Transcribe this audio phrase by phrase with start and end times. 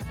[0.00, 0.06] Live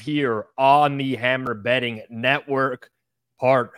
[0.00, 2.90] here on the Hammer Betting Network,
[3.40, 3.72] part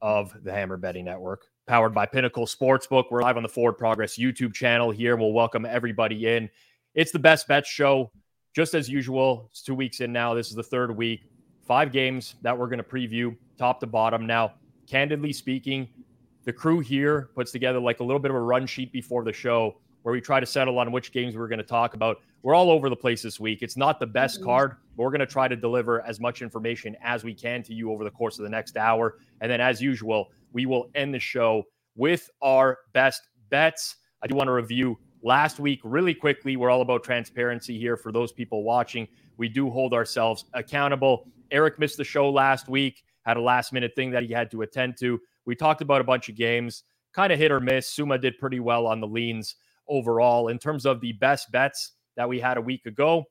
[0.00, 3.10] of the Hammer Betting Network, powered by Pinnacle Sportsbook.
[3.10, 5.16] We're live on the Forward Progress YouTube channel here.
[5.16, 6.48] We'll welcome everybody in.
[6.94, 8.10] It's the best bet show,
[8.54, 9.48] just as usual.
[9.50, 10.32] It's two weeks in now.
[10.32, 11.28] This is the third week.
[11.66, 14.26] Five games that we're going to preview top to bottom.
[14.26, 14.54] Now,
[14.86, 15.88] candidly speaking,
[16.46, 19.32] the crew here puts together like a little bit of a run sheet before the
[19.32, 22.18] show where we try to settle on which games we're going to talk about.
[22.42, 23.62] We're all over the place this week.
[23.62, 24.46] It's not the best mm-hmm.
[24.46, 27.74] card, but we're going to try to deliver as much information as we can to
[27.74, 29.18] you over the course of the next hour.
[29.40, 31.64] And then, as usual, we will end the show
[31.96, 33.96] with our best bets.
[34.22, 36.56] I do want to review last week really quickly.
[36.56, 39.08] We're all about transparency here for those people watching.
[39.36, 41.26] We do hold ourselves accountable.
[41.50, 44.62] Eric missed the show last week, had a last minute thing that he had to
[44.62, 45.20] attend to.
[45.46, 47.88] We talked about a bunch of games, kind of hit or miss.
[47.88, 49.56] Sommer did pretty well on the leans
[49.88, 50.48] overall.
[50.48, 53.24] In terms of the best bets that we had a week ago,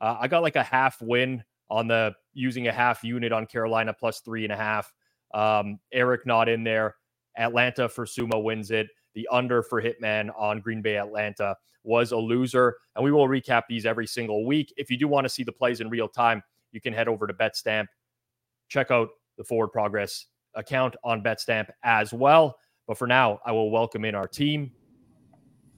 [0.00, 3.92] uh, I got like a half win on the using a half unit on Carolina
[3.92, 4.92] plus three and a half.
[5.34, 6.96] Um, Eric not in there.
[7.36, 8.88] Atlanta for Sommer wins it.
[9.14, 12.76] The under for Hitman on Green Bay Atlanta was a loser.
[12.96, 14.72] And we will recap these every single week.
[14.76, 17.26] If you do want to see the plays in real time, you can head over
[17.26, 17.86] to BetStamp.
[18.68, 22.58] Check out the forward progress account on BetStamp as well.
[22.86, 24.72] But for now, I will welcome in our team.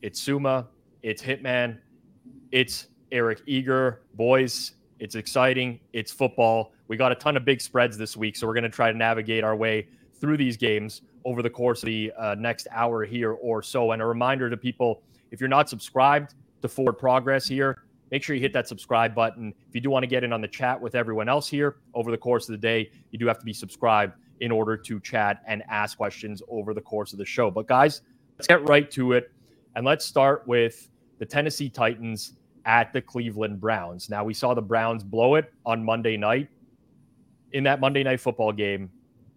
[0.03, 0.67] It's Sommer,
[1.03, 1.79] it's Hitman,
[2.53, 4.03] it's Eric Eager.
[4.15, 5.81] Boys, it's exciting.
[5.93, 6.73] It's football.
[6.89, 8.97] We got a ton of big spreads this week, so we're going to try to
[8.97, 9.89] navigate our way
[10.21, 13.93] through these games over the course of the uh, next hour here or so.
[13.93, 18.35] And a reminder to people if you're not subscribed to Forward Progress here, make sure
[18.35, 19.55] you hit that subscribe button.
[19.69, 22.11] If you do want to get in on the chat with everyone else here over
[22.11, 25.43] the course of the day, you do have to be subscribed in order to chat
[25.47, 27.51] and ask questions over the course of the show.
[27.51, 28.03] But guys,
[28.39, 29.31] let's get right to it.
[29.77, 32.35] And let's start with the Tennessee Titans
[32.65, 34.11] at the Cleveland Browns.
[34.11, 36.49] Now, we saw the Browns blow it on Monday night.
[37.53, 38.91] In that Monday night football game,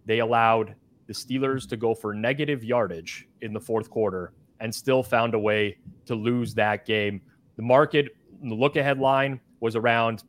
[0.06, 0.74] they allowed
[1.06, 5.38] the Steelers to go for negative yardage in the fourth quarter and still found a
[5.38, 5.76] way
[6.06, 7.20] to lose that game.
[7.56, 10.24] The market, the look ahead line was around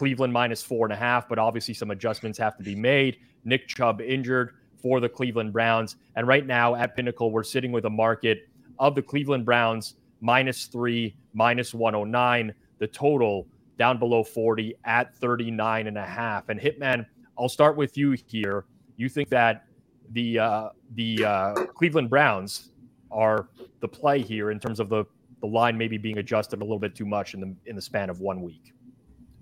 [0.00, 3.18] Cleveland minus four and a half, but obviously some adjustments have to be made.
[3.44, 5.96] Nick Chubb injured for the Cleveland Browns.
[6.16, 10.64] And right now at Pinnacle, we're sitting with a market of the Cleveland Browns minus
[10.68, 12.54] three, minus 109.
[12.78, 13.46] The total
[13.76, 16.48] down below 40 at 39 and a half.
[16.48, 17.04] And Hitman,
[17.38, 18.64] I'll start with you here.
[18.96, 19.66] You think that
[20.12, 22.70] the uh, the uh, Cleveland Browns
[23.10, 23.50] are
[23.80, 25.04] the play here in terms of the
[25.42, 28.08] the line maybe being adjusted a little bit too much in the in the span
[28.08, 28.72] of one week.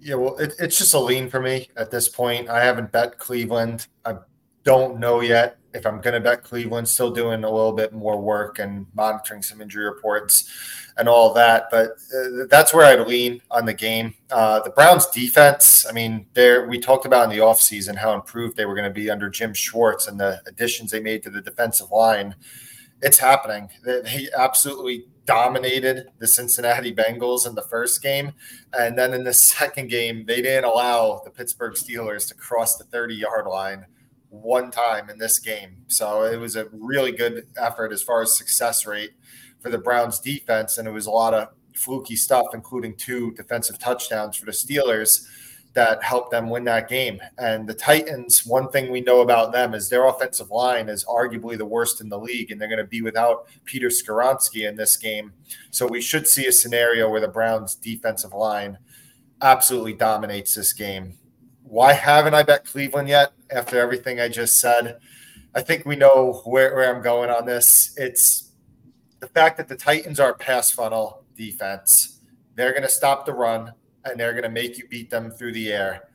[0.01, 2.49] Yeah, well, it, it's just a lean for me at this point.
[2.49, 3.87] I haven't bet Cleveland.
[4.05, 4.17] I
[4.65, 6.89] don't know yet if I'm going to bet Cleveland.
[6.89, 10.49] Still doing a little bit more work and monitoring some injury reports
[10.99, 11.69] and all that.
[11.71, 14.15] But uh, that's where I'd lean on the game.
[14.31, 18.57] Uh, the Browns defense, I mean, there we talked about in the offseason how improved
[18.57, 21.41] they were going to be under Jim Schwartz and the additions they made to the
[21.41, 22.35] defensive line.
[23.01, 23.71] It's happening.
[23.85, 28.33] They absolutely dominated the Cincinnati Bengals in the first game.
[28.77, 32.85] And then in the second game, they didn't allow the Pittsburgh Steelers to cross the
[32.85, 33.87] 30 yard line
[34.31, 35.85] one time in this game.
[35.87, 39.13] So it was a really good effort as far as success rate
[39.61, 40.79] for the Browns defense.
[40.79, 45.27] And it was a lot of fluky stuff, including two defensive touchdowns for the Steelers
[45.79, 47.21] that helped them win that game.
[47.39, 51.57] And the Titans, one thing we know about them is their offensive line is arguably
[51.57, 54.97] the worst in the league, and they're going to be without Peter Skoronski in this
[54.97, 55.33] game.
[55.71, 58.79] So we should see a scenario where the Browns' defensive line
[59.41, 61.17] absolutely dominates this game.
[61.63, 64.99] Why haven't I bet Cleveland yet after everything I just said?
[65.55, 67.95] I think we know where, where I'm going on this.
[67.97, 68.51] It's
[69.21, 72.19] the fact that the Titans are pass funnel defense.
[72.57, 73.75] They're going to stop the run
[74.05, 76.09] and they're going to make you beat them through the air.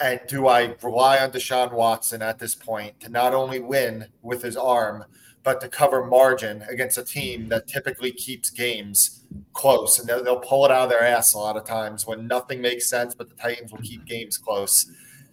[0.00, 4.42] And do I rely on Deshaun Watson at this point to not only win with
[4.42, 5.04] his arm,
[5.44, 9.98] but to cover margin against a team that typically keeps games close?
[9.98, 12.60] And they'll, they'll pull it out of their ass a lot of times when nothing
[12.60, 14.90] makes sense, but the Titans will keep games close.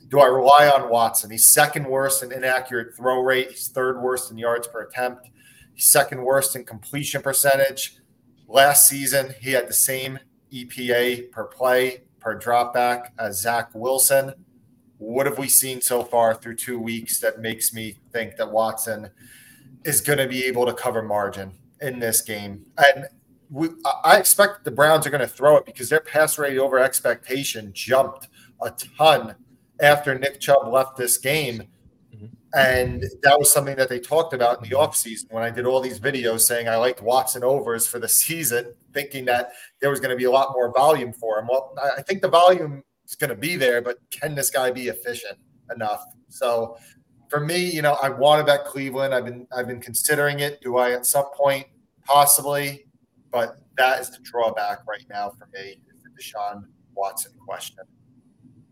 [0.10, 1.32] Do I rely on Watson?
[1.32, 3.52] He's second worst in inaccurate throw rate.
[3.52, 5.30] He's third worst in yards per attempt.
[5.74, 7.98] He's second worst in completion percentage.
[8.48, 10.20] Last season, he had the same
[10.52, 14.34] EPA per play per dropback as Zach Wilson.
[14.98, 19.10] What have we seen so far through two weeks that makes me think that Watson
[19.86, 22.66] is going to be able to cover margin in this game?
[22.78, 23.08] And
[23.50, 23.70] we,
[24.04, 27.72] I expect the Browns are going to throw it because their pass rate over expectation
[27.74, 28.28] jumped
[28.62, 29.36] a ton
[29.80, 31.64] after Nick Chubb left this game.
[32.54, 35.80] And that was something that they talked about in the offseason when I did all
[35.80, 39.52] these videos saying I liked Watson overs for the season, thinking that
[39.82, 41.48] there was going to be a lot more volume for him.
[41.48, 44.88] Well, I think the volume is going to be there, but can this guy be
[44.88, 45.38] efficient
[45.74, 46.04] enough?
[46.30, 46.78] So
[47.30, 49.14] for me, you know, I want to bet Cleveland.
[49.14, 50.60] I've been I've been considering it.
[50.62, 51.68] Do I at some point
[52.04, 52.86] possibly?
[53.32, 55.82] But that is the drawback right now for me.
[56.04, 56.64] The Deshaun
[56.96, 57.84] Watson question.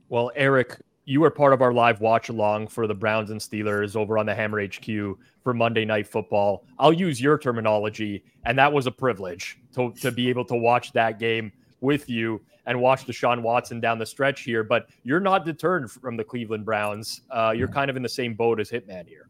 [0.10, 0.78] Well, Eric,
[1.08, 4.26] you were part of our live watch along for the Browns and Steelers over on
[4.26, 6.66] the Hammer HQ for Monday Night Football.
[6.78, 10.92] I'll use your terminology, and that was a privilege to, to be able to watch
[10.92, 14.66] that game with you and watch Deshaun Watson down the stretch here.
[14.66, 17.22] But you're not deterred from the Cleveland Browns.
[17.32, 19.30] Uh, you're kind of in the same boat as Hitman here.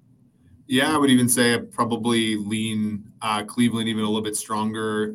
[0.66, 5.14] Yeah, I would even say I probably lean uh, Cleveland even a little bit stronger.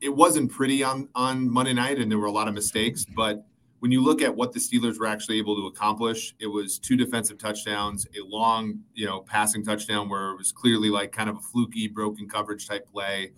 [0.00, 3.04] It wasn't pretty on on Monday night, and there were a lot of mistakes.
[3.04, 3.44] But
[3.80, 6.96] when you look at what the Steelers were actually able to accomplish, it was two
[6.96, 11.36] defensive touchdowns, a long, you know, passing touchdown where it was clearly like kind of
[11.36, 13.32] a fluky, broken coverage type play.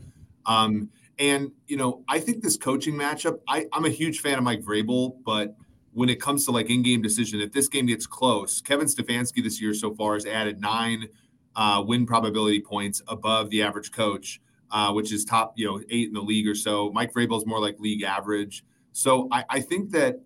[0.46, 4.44] Um, and you know, I think this coaching matchup, I, I'm a huge fan of
[4.44, 5.54] Mike Vrabel, but
[5.92, 9.60] when it comes to like in-game decision, if this game gets close, Kevin Stefanski this
[9.60, 11.08] year so far has added nine
[11.56, 14.40] uh, win probability points above the average coach,
[14.70, 16.90] uh, which is top, you know, eight in the league or so.
[16.92, 18.64] Mike Vrabel is more like league average.
[18.92, 20.20] So I, I think that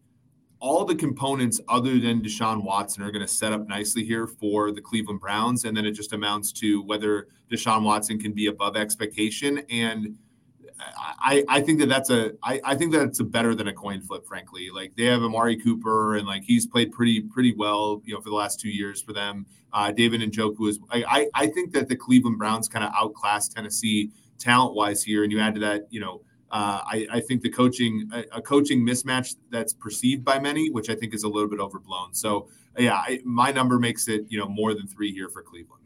[0.64, 4.72] all the components other than Deshaun Watson are going to set up nicely here for
[4.72, 5.66] the Cleveland Browns.
[5.66, 9.58] And then it just amounts to whether Deshaun Watson can be above expectation.
[9.69, 10.16] And
[11.20, 14.00] I, I think that that's a I, I think that's a better than a coin
[14.00, 14.70] flip, frankly.
[14.75, 18.31] Like they have Amari Cooper and like he's played pretty pretty well, you know, for
[18.31, 19.44] the last two years for them.
[19.70, 24.12] Uh, David Njoku is I, I think that the Cleveland Browns kind of outclass Tennessee
[24.38, 26.22] talent wise here, and you add to that, you know,
[26.54, 30.88] uh, I, I think the coaching a, a, coaching mismatch that's perceived by many, which
[30.88, 32.14] I think is a little bit overblown.
[32.14, 32.48] So
[32.78, 35.82] yeah, I, my number makes it you know more than three here for Cleveland.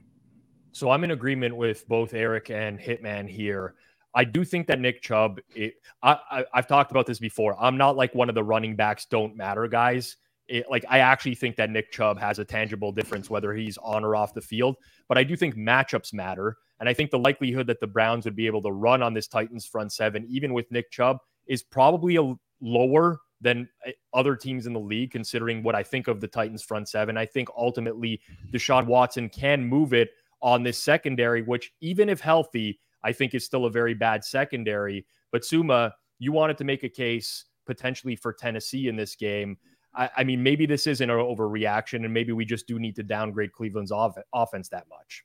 [0.73, 3.77] So I'm in agreement with both Eric and Hitman here.
[4.15, 7.57] I do think that Nick Chubb, it, I, I, have talked about this before.
[7.59, 10.17] I'm not like one of the running backs don't matter guys.
[10.49, 14.05] It, like I actually think that Nick Chubb has a tangible difference whether he's on
[14.05, 14.77] or off the field.
[15.07, 18.37] But I do think matchups matter, and I think the likelihood that the Browns would
[18.37, 22.17] be able to run on this Titans front seven, even with Nick Chubb, is probably
[22.17, 26.29] a lower than eh, other teams in the league, considering what I think of the
[26.29, 27.17] Titans front seven.
[27.17, 28.21] I think ultimately
[28.53, 30.11] Deshaun Watson can move it
[30.41, 35.07] on this secondary, which even if healthy I think is still a very bad secondary.
[35.31, 39.57] But Sommer, you wanted to make a case potentially for Tennessee in this game.
[39.99, 43.03] I, I mean, maybe this isn't an overreaction, and maybe we just do need to
[43.03, 45.25] downgrade Cleveland's off- offense that much.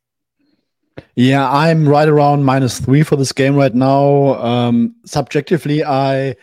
[1.16, 4.36] Yeah, I'm right around minus three for this game right now.
[4.36, 6.36] Um, subjectively, I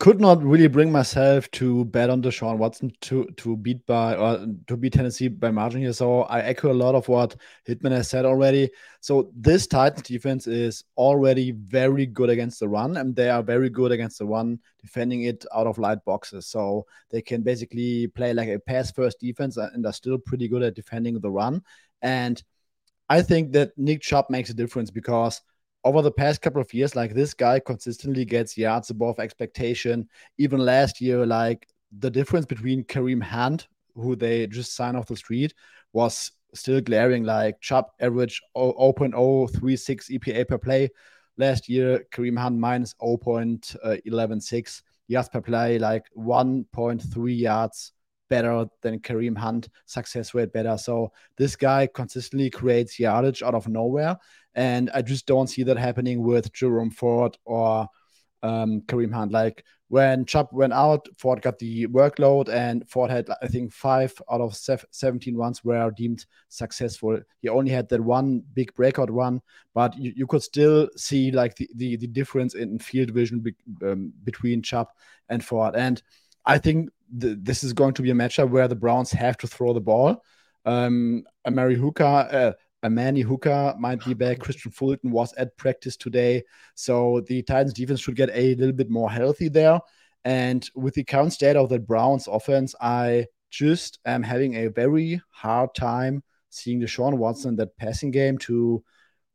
[0.00, 4.46] could not really bring myself to bet on Deshaun Watson to to beat by or
[4.66, 5.92] to beat Tennessee by margin here.
[5.92, 7.36] So I echo a lot of what
[7.68, 8.70] Hitman has said already.
[9.00, 13.68] So this Titans defense is already very good against the run, and they are very
[13.68, 16.46] good against the run, defending it out of light boxes.
[16.46, 20.48] So they can basically play like a pass first defense uh, and are still pretty
[20.48, 21.62] good at defending the run.
[22.00, 22.42] And
[23.10, 25.42] I think that Nick Chubb makes a difference because
[25.84, 30.08] over the past couple of years, like this guy consistently gets yards above expectation.
[30.38, 31.66] Even last year, like
[31.98, 35.54] the difference between Kareem Hunt, who they just signed off the street,
[35.92, 37.24] was still glaring.
[37.24, 40.90] Like Chubb average 0.036 EPA per play.
[41.36, 47.92] Last year, Kareem Hunt minus 0.116 yards per play, like 1.3 yards
[48.28, 50.78] better than Kareem Hunt, success rate better.
[50.78, 54.16] So this guy consistently creates yardage out of nowhere.
[54.54, 57.88] And I just don't see that happening with Jerome Ford or
[58.42, 59.32] um, Kareem Hunt.
[59.32, 64.12] Like when Chubb went out, Ford got the workload, and Ford had, I think, five
[64.30, 67.20] out of 17 runs were deemed successful.
[67.40, 69.42] He only had that one big breakout run,
[69.74, 73.54] but you, you could still see like the, the, the difference in field vision be,
[73.84, 74.88] um, between Chubb
[75.28, 75.74] and Ford.
[75.74, 76.00] And
[76.46, 76.90] I think
[77.20, 79.80] th- this is going to be a matchup where the Browns have to throw the
[79.80, 80.22] ball.
[80.64, 84.38] Um, Amari Hooker, uh, Amani Hooker might be back.
[84.40, 84.44] Oh.
[84.44, 86.42] Kristian Fulton was at practice today.
[86.74, 89.80] So the Titans defense should get a little bit more healthy there.
[90.24, 95.20] And with the current state of the Browns offense, I just am having a very
[95.30, 98.82] hard time seeing Deshaun Watson that passing game to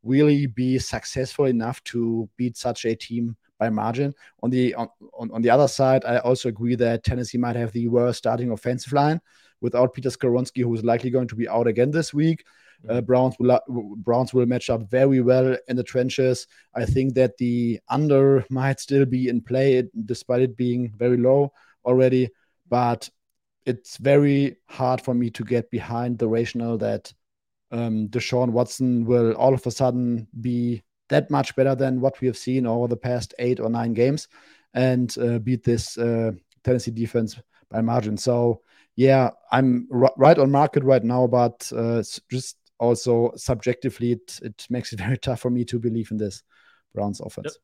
[0.02, 4.14] really be successful enough to beat such a team by margin.
[4.42, 4.88] On the on,
[5.18, 8.50] on, on the other side, I also agree that Tennessee might have the worst starting
[8.50, 9.20] offensive line
[9.60, 12.44] without Peter Skoronski, who is likely going to be out again this week.
[12.88, 13.06] Uh, mm-hmm.
[13.06, 13.60] Browns will
[13.96, 16.46] Browns will match up very well in the trenches.
[16.74, 21.52] I think that the under might still be in play, despite it being very low
[21.84, 22.30] already.
[22.68, 23.08] But
[23.64, 27.12] it's very hard for me to get behind the rationale that
[27.72, 32.26] um, Deshaun Watson will all of a sudden be that much better than what we
[32.26, 34.28] have seen over the past eight or nine games
[34.74, 36.32] and uh, beat this uh,
[36.64, 37.38] Tennessee defense
[37.70, 38.16] by margin.
[38.16, 38.62] So,
[38.94, 44.66] yeah, I'm r- right on market right now, but uh, just also subjectively, it, it
[44.70, 46.42] makes it very tough for me to believe in this
[46.94, 47.58] Browns offense.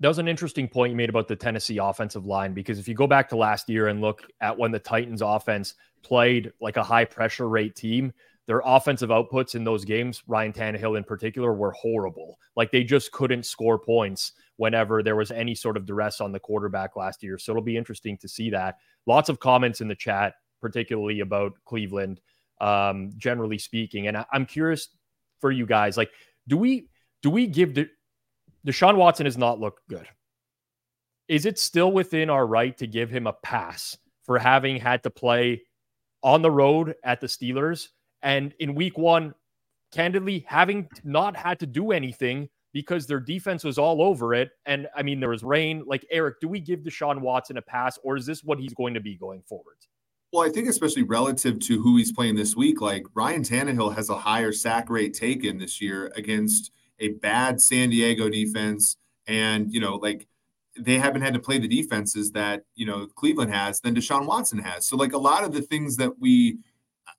[0.00, 2.94] That was an interesting point you made about the Tennessee offensive line because if you
[2.94, 6.84] go back to last year and look at when the Titans offense played like a
[6.84, 8.12] high pressure rate team,
[8.46, 12.38] their offensive outputs in those games, Ryan Tannehill in particular, were horrible.
[12.56, 16.40] Like they just couldn't score points whenever there was any sort of duress on the
[16.40, 17.36] quarterback last year.
[17.36, 18.76] So it'll be interesting to see that.
[19.04, 22.20] Lots of comments in the chat, particularly about Cleveland,
[22.60, 24.08] um, generally speaking.
[24.08, 24.88] And I, am curious
[25.40, 26.10] for you guys, like,
[26.46, 26.88] do we
[27.22, 27.88] do we give De-
[28.66, 30.08] Deshaun Watson has not looked good?
[31.28, 35.10] Is it still within our right to give him a pass for having had to
[35.10, 35.62] play
[36.22, 37.88] on the road at the Steelers?
[38.22, 39.34] And in week one,
[39.92, 44.50] candidly, having not had to do anything because their defense was all over it.
[44.66, 45.84] And I mean, there was rain.
[45.86, 48.94] Like, Eric, do we give Deshaun Watson a pass or is this what he's going
[48.94, 49.76] to be going forward?
[50.32, 54.10] Well, I think especially relative to who he's playing this week, like Ryan Tannehill has
[54.10, 58.96] a higher sack rate taken this year against a bad San Diego defense.
[59.26, 60.26] And, you know, like
[60.78, 64.58] they haven't had to play the defenses that, you know, Cleveland has than Deshaun Watson
[64.58, 64.86] has.
[64.86, 66.58] So, like a lot of the things that we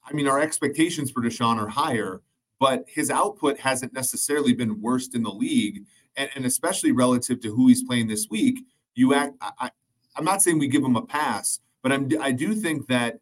[0.10, 2.22] I mean, our expectations for Deshaun are higher,
[2.60, 5.86] but his output hasn't necessarily been worst in the league,
[6.16, 8.60] and, and especially relative to who he's playing this week.
[8.96, 9.36] You act.
[9.42, 9.72] I,
[10.16, 12.10] I'm not saying we give him a pass, but I'm.
[12.20, 13.20] I do think that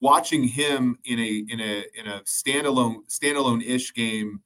[0.00, 4.40] watching him in a in a in a standalone standalone ish game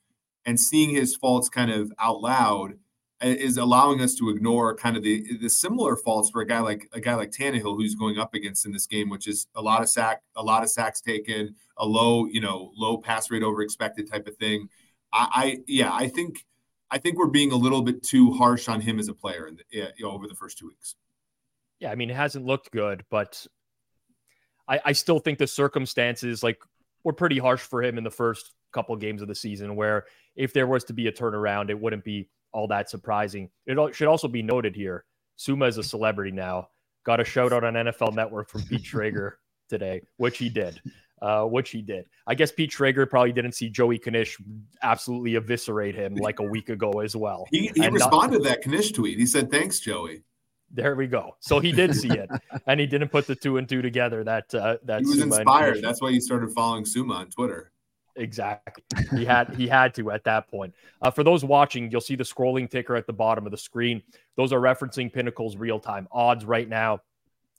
[0.44, 2.74] and seeing his faults kind of out loud
[3.22, 6.60] uh, is allowing us to ignore kind of the the similar faults for a guy
[6.60, 9.60] like a guy like Tannehill who's going up against in this game, which is a
[9.60, 13.42] lot of sack, a lot of sacks taken, a low, you know, low pass rate
[13.42, 14.68] over expected type of thing.
[15.12, 16.44] I, I yeah, I think
[16.90, 19.56] I think we're being a little bit too harsh on him as a player in
[19.56, 20.94] the, you know, over the first two weeks.
[21.80, 23.46] Yeah, I mean, it hasn't looked good, but
[24.66, 26.58] I, I still think the circumstances like
[27.04, 29.76] were pretty harsh for him in the first couple games of the season.
[29.76, 30.06] Where
[30.36, 33.50] if there was to be a turnaround, it wouldn't be all that surprising.
[33.66, 35.04] It should also be noted here
[35.38, 36.68] Sommer is a celebrity now.
[37.04, 39.34] Got a shout out on NFL Network from Pete Schrager
[39.68, 40.80] today, which he did.
[41.22, 42.04] Uh, which he did.
[42.28, 44.38] I guess Pete Schrager probably didn't see Joey Knish
[44.82, 47.44] absolutely eviscerate him like a week ago as well.
[47.50, 49.18] He, he responded not, to that Knish tweet.
[49.18, 50.22] He said, "Thanks, Joey."
[50.70, 51.36] There we go.
[51.40, 52.28] So he did see it,
[52.66, 54.22] and he didn't put the two and two together.
[54.22, 55.82] That uh, that he was Sommer inspired.
[55.82, 57.72] That's why he started following Sommer on Twitter.
[58.16, 58.82] Exactly.
[59.16, 60.74] He had he had to at that point.
[61.00, 64.02] Uh, for those watching, you'll see the scrolling ticker at the bottom of the screen.
[64.36, 67.00] Those are referencing Pinnacle's real time odds right now,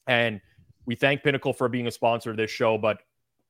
[0.05, 0.41] and
[0.85, 2.77] we thank Pinnacle for being a sponsor of this show.
[2.77, 2.99] But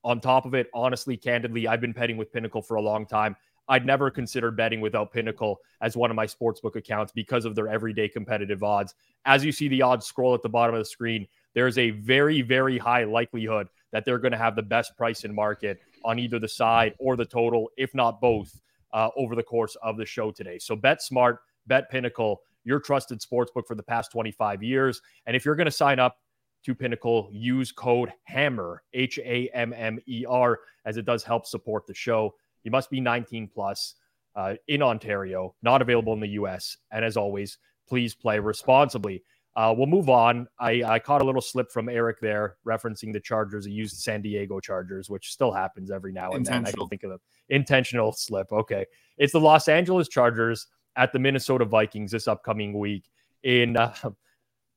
[0.03, 3.35] on top of it, honestly, candidly, I've been betting with Pinnacle for a long time.
[3.69, 7.67] I'd never consider betting without Pinnacle as one of my sportsbook accounts because of their
[7.67, 8.95] everyday competitive odds.
[9.25, 12.41] As you see the odds scroll at the bottom of the screen, there's a very,
[12.41, 16.39] very high likelihood that they're going to have the best price in market on either
[16.39, 18.59] the side or the total, if not both,
[18.91, 20.57] uh, over the course of the show today.
[20.57, 25.01] So bet smart, bet Pinnacle, your trusted sportsbook for the past 25 years.
[25.27, 26.17] And if you're going to sign up
[26.65, 31.45] to Pinnacle, use code HAMMER, H A M M E R, as it does help
[31.45, 32.35] support the show.
[32.63, 33.95] You must be 19 plus
[34.35, 36.77] uh, in Ontario, not available in the US.
[36.91, 39.23] And as always, please play responsibly.
[39.55, 40.47] Uh, we'll move on.
[40.59, 43.65] I, I caught a little slip from Eric there referencing the Chargers.
[43.65, 46.65] He used San Diego Chargers, which still happens every now and then.
[46.65, 48.51] I can think of an intentional slip.
[48.51, 48.85] Okay.
[49.17, 53.09] It's the Los Angeles Chargers at the Minnesota Vikings this upcoming week
[53.43, 53.93] in uh,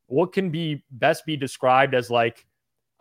[0.06, 2.46] what can be best be described as like,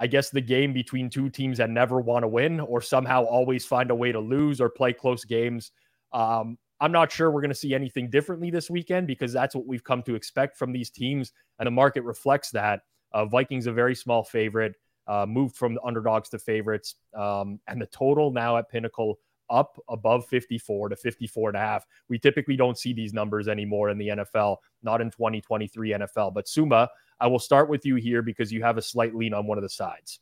[0.01, 3.67] I guess, the game between two teams that never want to win or somehow always
[3.67, 5.72] find a way to lose or play close games.
[6.12, 9.67] Um, I'm not sure we're going to see anything differently this weekend because that's what
[9.67, 12.81] we've come to expect from these teams, and the market reflects that.
[13.13, 14.74] Uh, Vikings a very small favorite,
[15.05, 19.20] uh, moved from the underdogs to favorites, um, and the total now at Pinnacle
[19.51, 21.86] up above 54 to 54 and a half.
[22.10, 26.34] We typically don't see these numbers anymore in the NFL, not in 2023 NFL.
[26.34, 26.88] But Sommer,
[27.21, 29.61] I will start with you here because you have a slight lean on one of
[29.61, 30.19] the sides.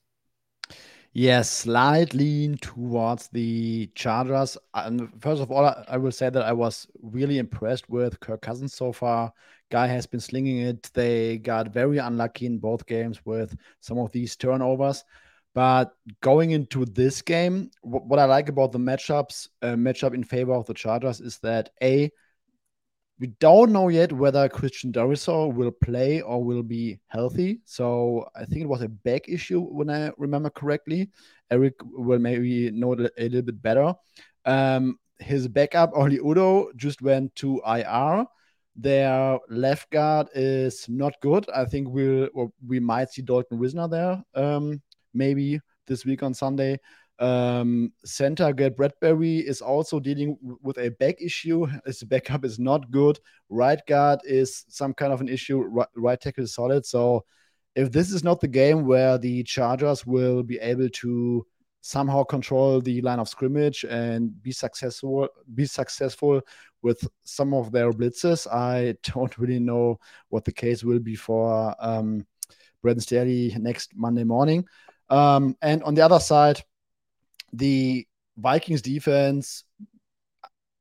[1.14, 4.58] Yes, slight lean towards the Chargers.
[4.76, 8.76] And first of all, I will say that I was really impressed with Kirk Cousins
[8.76, 9.34] so far.
[9.72, 10.92] Guy has been slinging it.
[10.94, 15.04] They got very unlucky in both games with some of these turnovers.
[15.56, 20.54] But going into this game, what I like about the matchups, uh, matchup in favor
[20.54, 22.12] of the Chargers is that A,
[23.20, 27.60] we don't know yet whether Christian Darrisaw will play or will be healthy.
[27.66, 31.10] So I think it was a back issue when I remember correctly.
[31.52, 33.94] Eric will maybe know it a little bit better.
[34.46, 38.26] Um, his backup, Oli Udoh, just went to IR.
[38.78, 41.46] Their left guard is not good.
[41.54, 42.30] I think we'll
[42.66, 44.82] we might see Dalton Risner there, um,
[45.14, 46.80] maybe this week on Sunday.
[47.20, 51.68] Um, center Garrett Bradbury is also dealing with a back issue.
[51.86, 53.20] His backup is not good.
[53.50, 55.60] Right guard is some kind of an issue.
[55.62, 56.86] Right, right tackle is solid.
[56.86, 57.26] So
[57.76, 61.46] if this is not the game where the Chargers will be able to
[61.82, 66.42] somehow control the line of scrimmage and be successful, be successful
[66.82, 70.00] with some of their blitzes, I don't really know
[70.30, 72.26] what the case will be for um,
[72.82, 74.66] Brandon Staley next Monday morning.
[75.10, 76.62] Um, and on the other side,
[77.54, 79.64] the Vikings defense,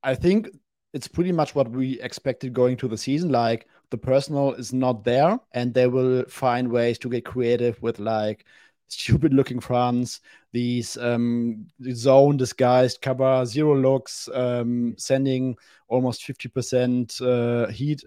[0.02, 0.48] I think
[0.94, 3.30] it's pretty much what we expected going to the season.
[3.30, 7.98] Like the personnel is not there, and they will find ways to get creative with
[7.98, 8.44] like
[8.88, 10.20] stupid looking fronts,
[10.52, 15.56] these um, zone disguised cover, zero looks, um, sending
[15.88, 18.02] almost 50% uh, heat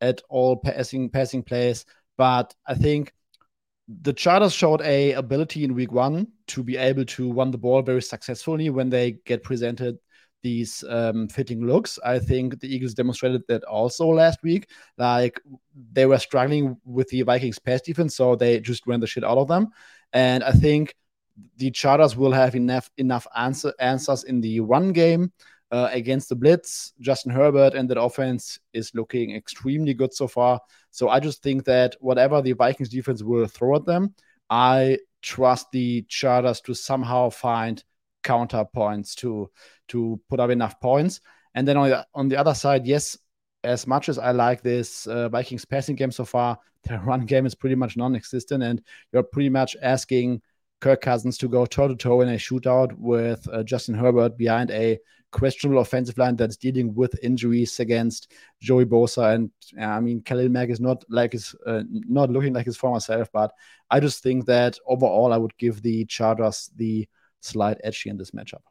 [0.00, 1.84] at all passing passing plays.
[2.16, 3.12] But I think
[3.88, 7.80] the Chargers showed a ability in week one to be able to run the ball
[7.82, 9.98] very successfully when they get presented
[10.42, 11.98] these um, fitting looks.
[12.04, 14.70] I think the Eagles demonstrated that also last week.
[14.98, 15.40] Like
[15.92, 19.38] they were struggling with the Vikings pass defense, so they just ran the shit out
[19.38, 19.68] of them.
[20.12, 20.94] And I think
[21.56, 25.32] the Chargers will have enough enough answer, answers in the run game
[25.70, 26.92] uh, against the blitz.
[27.00, 30.60] Justin Herbert and that offense is looking extremely good so far.
[30.90, 34.14] So I just think that whatever the Vikings defense will throw at them,
[34.50, 37.82] I trust the Chargers to somehow find
[38.24, 39.50] counterpoints to
[39.88, 41.20] to put up enough points.
[41.54, 43.16] And then on the, on the other side, yes,
[43.64, 47.46] as much as I like this uh, Vikings passing game so far, their run game
[47.46, 50.40] is pretty much non-existent, and you're pretty much asking
[50.80, 54.70] Kirk Cousins to go toe to toe in a shootout with uh, Justin Herbert behind
[54.70, 54.98] a
[55.30, 59.34] questionable offensive line that's dealing with injuries against Joey Bosa.
[59.34, 62.76] And uh, I mean, Khalil Mack is not like his, uh, not looking like his
[62.76, 63.52] former self, but
[63.90, 67.08] I just think that overall, I would give the Chargers the
[67.40, 68.62] slight edge in this matchup.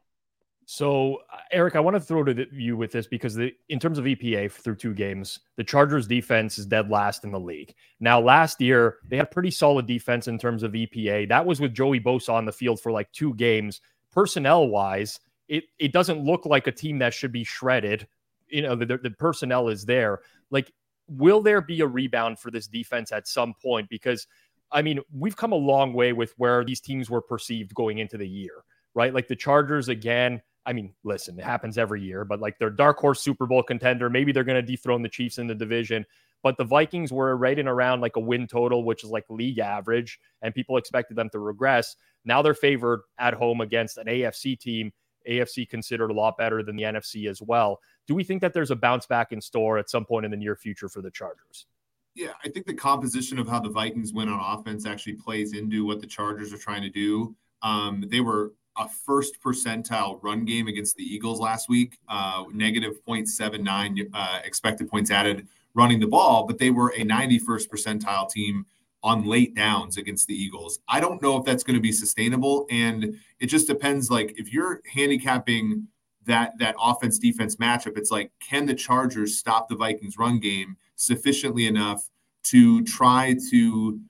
[0.70, 3.78] So, uh, Eric, I want to throw to the, you with this because the, in
[3.78, 7.74] terms of EPA through two games, the Chargers defense is dead last in the league.
[8.00, 11.30] Now, last year, they had pretty solid defense in terms of EPA.
[11.30, 13.80] That was with Joey Bosa on the field for like two games.
[14.12, 18.06] Personnel wise, it, it doesn't look like a team that should be shredded.
[18.48, 20.20] You know, the, the personnel is there.
[20.50, 20.72] Like,
[21.08, 23.88] will there be a rebound for this defense at some point?
[23.88, 24.26] Because,
[24.70, 28.18] I mean, we've come a long way with where these teams were perceived going into
[28.18, 29.12] the year, right?
[29.12, 32.98] Like the Chargers, again, I mean, listen, it happens every year, but like they're dark
[32.98, 34.10] horse Super Bowl contender.
[34.10, 36.04] Maybe they're going to dethrone the Chiefs in the division.
[36.42, 39.58] But the Vikings were right in around like a win total, which is like league
[39.58, 41.96] average, and people expected them to regress.
[42.24, 44.92] Now they're favored at home against an AFC team.
[45.28, 47.80] AFC considered a lot better than the NFC as well.
[48.06, 50.36] Do we think that there's a bounce back in store at some point in the
[50.36, 51.66] near future for the Chargers?
[52.14, 55.84] Yeah, I think the composition of how the Vikings win on offense actually plays into
[55.84, 57.34] what the Chargers are trying to do.
[57.62, 63.04] Um, they were a first percentile run game against the Eagles last week, uh, negative
[63.06, 68.64] 0.79 uh, expected points added running the ball, but they were a 91st percentile team
[69.02, 70.80] on late downs against the Eagles.
[70.88, 74.10] I don't know if that's going to be sustainable, and it just depends.
[74.10, 75.86] Like if you're handicapping
[76.26, 80.76] that that offense defense matchup, it's like can the Chargers stop the Vikings run game
[80.96, 82.08] sufficiently enough
[82.44, 84.00] to try to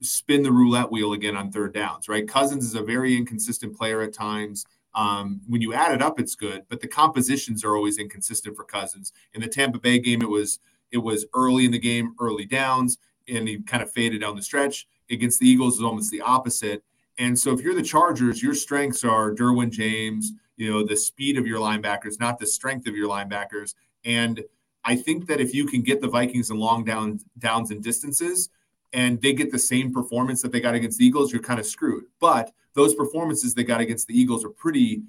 [0.00, 2.28] spin the roulette wheel again on third downs, right?
[2.28, 4.64] Cousins is a very inconsistent player at times.
[4.94, 8.64] Um, when you add it up, it's good, but the compositions are always inconsistent for
[8.64, 9.12] Cousins.
[9.34, 12.98] In the Tampa Bay game, it was it was early in the game, early downs,
[13.28, 14.86] and he kind of faded down the stretch.
[15.10, 16.84] Against the Eagles, is almost the opposite.
[17.18, 21.38] And so, if you're the Chargers, your strengths are Derwin James, you know, the speed
[21.38, 23.74] of your linebackers, not the strength of your linebackers.
[24.04, 24.42] And
[24.84, 28.50] I think that if you can get the Vikings in long down downs and distances,
[28.92, 31.66] and they get the same performance that they got against the Eagles, you're kind of
[31.66, 32.04] screwed.
[32.20, 35.02] But those performances they got against the Eagles are pretty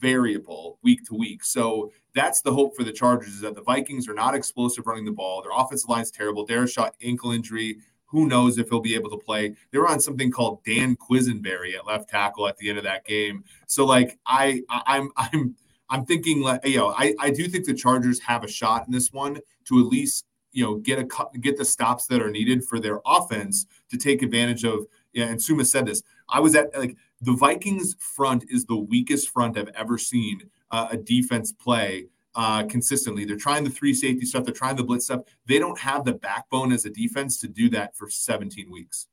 [0.00, 1.44] variable week to week.
[1.44, 5.04] So that's the hope for the Chargers is that the Vikings are not explosive running
[5.04, 5.42] the ball.
[5.42, 6.46] Their offensive line is terrible.
[6.46, 7.78] Darrisaw ankle injury.
[8.06, 9.56] Who knows if he'll be able to play?
[9.70, 13.04] They were on something called Dan Quisenberry at left tackle at the end of that
[13.04, 13.44] game.
[13.66, 15.56] So like I I'm I'm
[15.88, 18.92] I'm thinking like you know I I do think the Chargers have a shot in
[18.92, 21.06] this one to at least you know get a
[21.40, 24.86] get the stops that are needed for their offense to take advantage of.
[25.12, 26.02] Yeah, and Sommer said this.
[26.28, 30.88] I was at like the Vikings front is the weakest front I've ever seen uh,
[30.90, 33.24] a defense play uh, consistently.
[33.24, 35.22] They're trying the three safety stuff, they're trying the blitz stuff.
[35.46, 39.06] They don't have the backbone as a defense to do that for 17 weeks.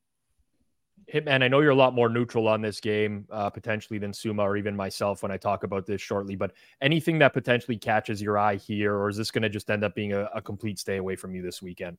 [1.12, 4.44] Hitman, I know you're a lot more neutral on this game uh, potentially than Sommer
[4.44, 6.36] or even myself when I talk about this shortly.
[6.36, 9.84] But anything that potentially catches your eye here, or is this going to just end
[9.84, 11.98] up being a, a, complete stay away from you this weekend?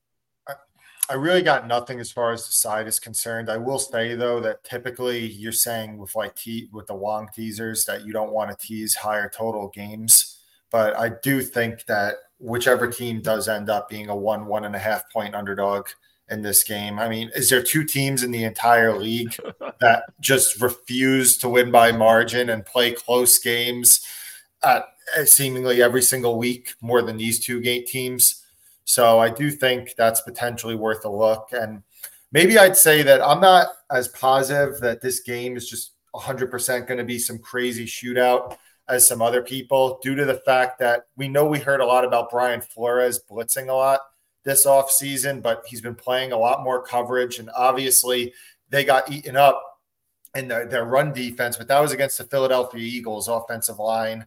[1.11, 3.51] I, really got nothing as far as the side is concerned.
[3.51, 7.85] I will say though that typically you're saying with like te- with the Wong teasers
[7.85, 10.41] that you don't want to tease higher total games,
[10.71, 14.75] but I do think that whichever team does end up being a one one and
[14.75, 15.87] a half point underdog
[16.31, 16.99] in this game.
[16.99, 19.37] I mean, is there two teams in the entire league
[19.81, 24.01] that just refuse to win by margin and play close games
[24.63, 24.87] at
[25.17, 28.44] eh, seemingly every single week more than these two gate teams?
[28.85, 31.49] So I do think that's potentially worth a look.
[31.53, 31.83] And
[32.33, 36.99] maybe I'd say that I'm not as positive that this game is just 100% going
[36.99, 38.57] to be some crazy shootout
[38.89, 42.05] as some other people due to the fact that we know we heard a lot
[42.05, 44.01] about Brian Flores blitzing a lot
[44.45, 47.39] this offseason, but he's been playing a lot more coverage.
[47.39, 48.35] And obviously,
[48.69, 49.63] they got eaten up
[50.35, 54.27] in their, their run defense, but that was against the Philadelphia Eagles offensive line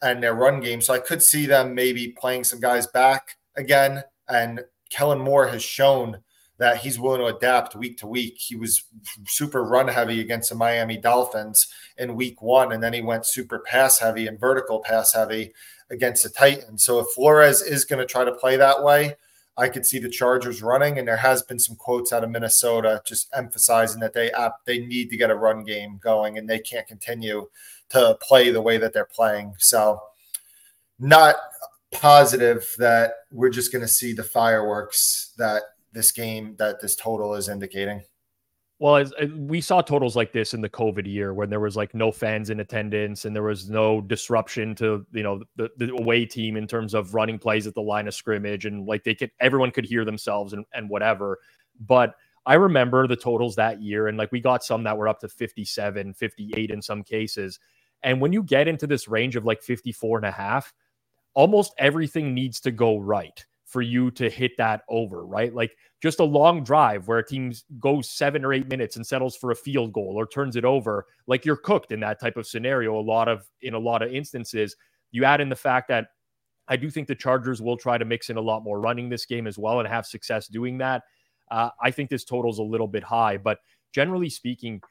[0.00, 0.80] and their run game.
[0.80, 4.02] So I could see them maybe playing some guys back again.
[4.28, 6.22] And Kellen Moore has shown
[6.58, 8.36] that he's willing to adapt week to week.
[8.38, 8.84] He was
[9.26, 13.60] super run heavy against the Miami Dolphins in week one, and then he went super
[13.60, 15.52] pass heavy and vertical pass heavy
[15.90, 16.84] against the Titans.
[16.84, 19.14] So if Flores is going to try to play that way,
[19.56, 23.02] I could see the Chargers running, and there has been some quotes out of Minnesota
[23.04, 24.30] just emphasizing that they
[24.66, 27.48] they need to get a run game going, and they can't continue
[27.90, 29.54] to play the way that they're playing.
[29.58, 30.00] So,
[31.00, 31.36] not
[31.92, 37.34] positive that we're just going to see the fireworks that this game that this total
[37.34, 38.02] is indicating.
[38.80, 41.74] Well, as, as we saw totals like this in the COVID year when there was
[41.74, 45.92] like no fans in attendance and there was no disruption to you know the, the
[45.92, 49.14] away team in terms of running plays at the line of scrimmage and like they
[49.14, 51.38] could everyone could hear themselves and, and whatever.
[51.80, 52.14] But
[52.46, 55.28] I remember the totals that year and like we got some that were up to
[55.28, 57.58] 57, 58 in some cases.
[58.04, 60.72] And when you get into this range of like 54 and a half,
[61.38, 65.54] almost everything needs to go right for you to hit that over, right?
[65.54, 69.36] Like just a long drive where a team goes seven or eight minutes and settles
[69.36, 72.44] for a field goal or turns it over, like you're cooked in that type of
[72.44, 72.98] scenario.
[72.98, 74.74] A lot of in a lot of instances,
[75.12, 76.08] you add in the fact that
[76.66, 79.24] I do think the Chargers will try to mix in a lot more running this
[79.24, 81.04] game as well and have success doing that.
[81.52, 83.58] Uh, I think this total is a little bit high, but
[83.92, 84.82] generally speaking,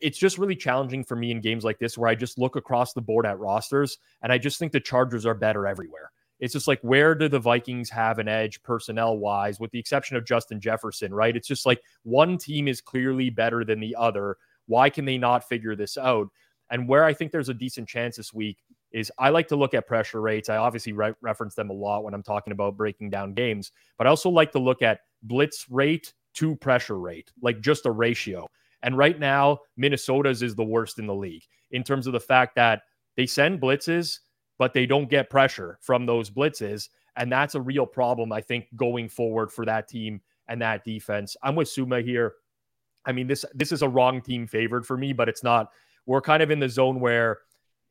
[0.00, 2.92] it's just really challenging for me in games like this where I just look across
[2.92, 6.10] the board at rosters and I just think the Chargers are better everywhere.
[6.40, 10.16] It's just like, where do the Vikings have an edge personnel wise, with the exception
[10.16, 11.36] of Justin Jefferson, right?
[11.36, 14.36] It's just like one team is clearly better than the other.
[14.66, 16.28] Why can they not figure this out?
[16.70, 18.58] And where I think there's a decent chance this week
[18.90, 20.48] is I like to look at pressure rates.
[20.48, 24.06] I obviously re- reference them a lot when I'm talking about breaking down games, but
[24.06, 28.48] I also like to look at blitz rate to pressure rate, like just a ratio.
[28.84, 31.42] And right now, Minnesota's is the worst in the league
[31.72, 32.82] in terms of the fact that
[33.16, 34.18] they send blitzes
[34.58, 36.88] but they don't get pressure from those blitzes.
[37.16, 41.36] And that's a real problem, I think, going forward for that team and that defense.
[41.42, 42.34] I'm with Sommer here.
[43.06, 45.70] I mean, this this is a wrong team favored for me, but it's not.
[46.06, 47.38] We're kind of in the zone where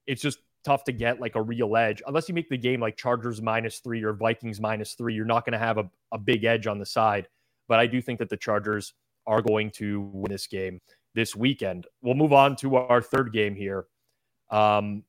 [0.07, 2.01] it's just tough to get like a real edge.
[2.07, 5.45] Unless you make the game like Chargers minus three or Vikings minus three, you're not
[5.45, 7.27] going to have a, a big edge on the side.
[7.67, 8.93] But I do think that the Chargers
[9.25, 10.81] are going to win this game
[11.15, 11.87] this weekend.
[12.01, 13.85] We'll move on to our third game here.
[14.49, 15.03] Um,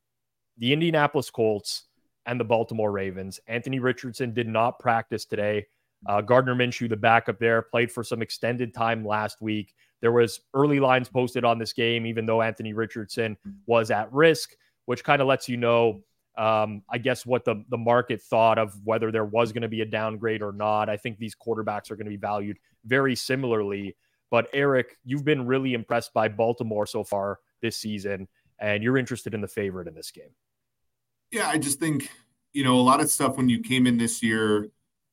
[0.57, 1.85] the Indianapolis Colts
[2.25, 3.39] and the Baltimore Ravens.
[3.47, 5.65] Anthony Richardson did not practice today.
[6.07, 9.73] Uh, Gardner Minshew, the backup there, played for some extended time last week.
[10.01, 14.55] There was early lines posted on this game, even though Anthony Richardson was at risk,
[14.85, 16.01] which kind of lets you know,
[16.37, 19.81] um, I guess, what the the market thought of whether there was going to be
[19.81, 20.89] a downgrade or not.
[20.89, 23.95] I think these quarterbacks are going to be valued very similarly.
[24.35, 28.27] But Eric, you've been really impressed by Baltimore so far this season,
[28.59, 30.31] and you're interested in the favorite in this game.
[31.31, 32.09] Yeah, I just think,
[32.51, 34.67] you know, a lot of stuff when you came in this year,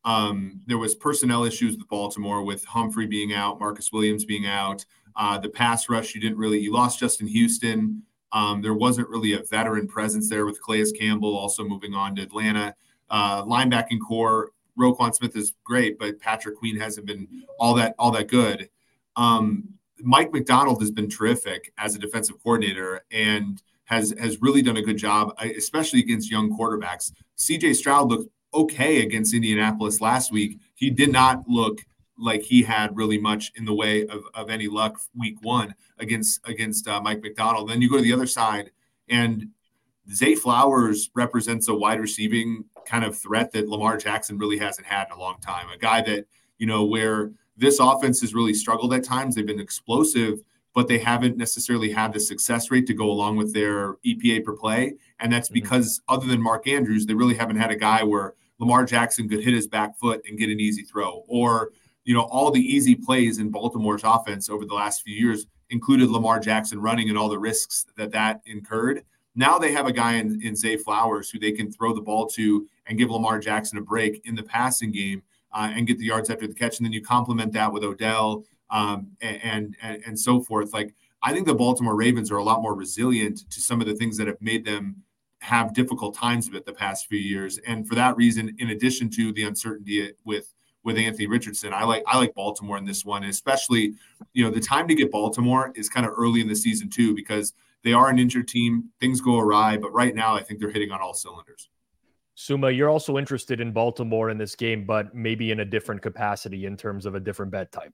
[0.05, 4.85] um, there was personnel issues with Baltimore with Humphrey being out, Marcus Williams being out.
[5.15, 8.03] Uh, the pass rush, you didn't really, you lost Justin Houston.
[8.33, 12.23] Um, there wasn't really a veteran presence there with Calais Campbell also moving on to
[12.23, 12.75] Atlanta.
[13.09, 17.29] Uh, linebacking corps Roquan Smith is great, but Patrick Queen hasn't been
[17.61, 18.69] all that all that good.
[19.17, 19.69] Um,
[20.01, 24.83] Mike Macdonald has been terrific as a defensive coordinator and has has really done a
[24.83, 27.13] good job, especially against young quarterbacks.
[27.37, 27.75] C.J.
[27.75, 30.59] Stroud looked okay against Indianapolis last week.
[30.75, 31.81] He did not look
[32.19, 36.41] like he had really much in the way of, of any luck week one against
[36.47, 37.69] against uh, Mike Macdonald.
[37.69, 38.71] Then you go to the other side,
[39.09, 39.49] and
[40.13, 45.07] Zay Flowers represents a wide receiving kind of threat that Lamar Jackson really hasn't had
[45.07, 45.69] in a long time.
[45.71, 46.27] A guy that
[46.59, 49.35] you know where this offense has really struggled at times.
[49.35, 50.41] They've been explosive,
[50.75, 54.53] but they haven't necessarily had the success rate to go along with their EPA per
[54.53, 54.95] play.
[55.21, 55.55] And that's mm-hmm.
[55.55, 56.15] because, mm-hmm.
[56.15, 59.55] other than Mark Andrews, they really haven't had a guy where Lamar Jackson could hit
[59.55, 61.25] his back foot and get an easy throw.
[61.27, 61.73] Or,
[62.05, 66.11] you know, all the easy plays in Baltimore's offense over the last few years included
[66.11, 69.05] Lamar Jackson running and all the risks that that incurred.
[69.35, 72.27] Now they have a guy in, in Zay Flowers who they can throw the ball
[72.29, 75.23] to and give Lamar Jackson a break in the passing game
[75.55, 76.79] and get the yards after the catch.
[76.79, 80.73] And then you complement that with Odell um, and, and and so forth.
[80.73, 83.95] Like I think the Baltimore Ravens are a lot more resilient to some of the
[83.95, 84.97] things that have made them
[85.41, 87.59] have difficult times with the past few years.
[87.67, 90.53] And for that reason, in addition to the uncertainty with
[90.85, 93.95] with Anthony Richardson, I like I like Baltimore in this one, especially
[94.33, 97.15] you know the time to get Baltimore is kind of early in the season too
[97.15, 97.53] because
[97.85, 98.91] they are an injured team.
[99.01, 101.69] Things go awry, but right now I think they're hitting on all cylinders.
[102.35, 106.65] Sommer, you're also interested in Baltimore in this game, but maybe in a different capacity
[106.65, 107.93] in terms of a different bet type.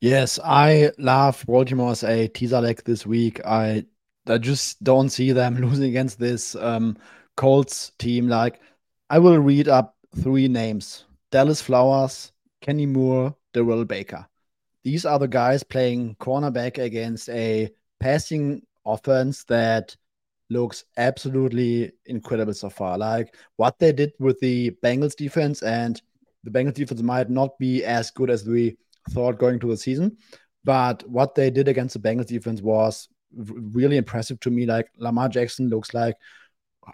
[0.00, 3.40] Yes, I love Baltimore as a teaser leg this week.
[3.46, 3.86] I
[4.26, 6.96] I just don't see them losing against this um,
[7.36, 8.28] Colts team.
[8.28, 8.60] Like,
[9.10, 14.26] I will read up three names: Dallis Flowers, Kenny Moore, Darrell Baker.
[14.84, 19.96] These are the guys playing cornerback against a passing offense that
[20.52, 22.98] looks absolutely incredible so far.
[22.98, 26.00] Like what they did with the Bengals defense, and
[26.44, 28.76] the Bengals defense might not be as good as we
[29.10, 30.16] thought going to the season,
[30.64, 34.66] but what they did against the Bengals defense was really impressive to me.
[34.66, 36.16] Like Lamar Jackson looks like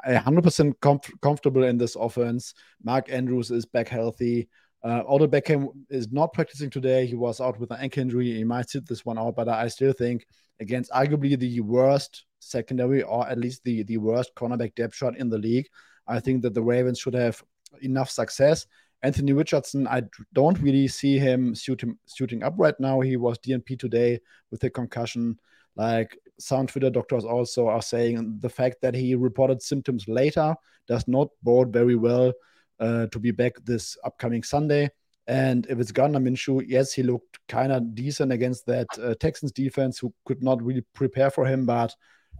[0.06, 2.54] 100% comf- comfortable in this offense.
[2.82, 4.48] Mark Andrews is back healthy.
[4.84, 7.06] Uh, Odell Beckham is not practicing today.
[7.06, 8.32] He was out with an ankle injury.
[8.36, 10.26] He might sit this one out, but I still think
[10.60, 15.28] against arguably the worst secondary or at least the, the worst cornerback depth shot in
[15.28, 15.68] the league,
[16.06, 17.42] I think that the Ravens should have
[17.82, 18.66] enough success.
[19.02, 23.00] Anthony Richardson, I don't really see him shooting, shooting up right now.
[23.00, 24.20] He was DNP today
[24.50, 25.38] with a concussion.
[25.76, 30.56] Like some Twitter doctors also are saying, the fact that he reported symptoms later
[30.88, 32.32] does not bode very well
[32.80, 34.90] uh, to be back this upcoming Sunday.
[35.28, 39.52] And if it's Gardner Minshew, yes, he looked kind of decent against that uh, Texans
[39.52, 41.66] defense who could not really prepare for him.
[41.66, 41.94] But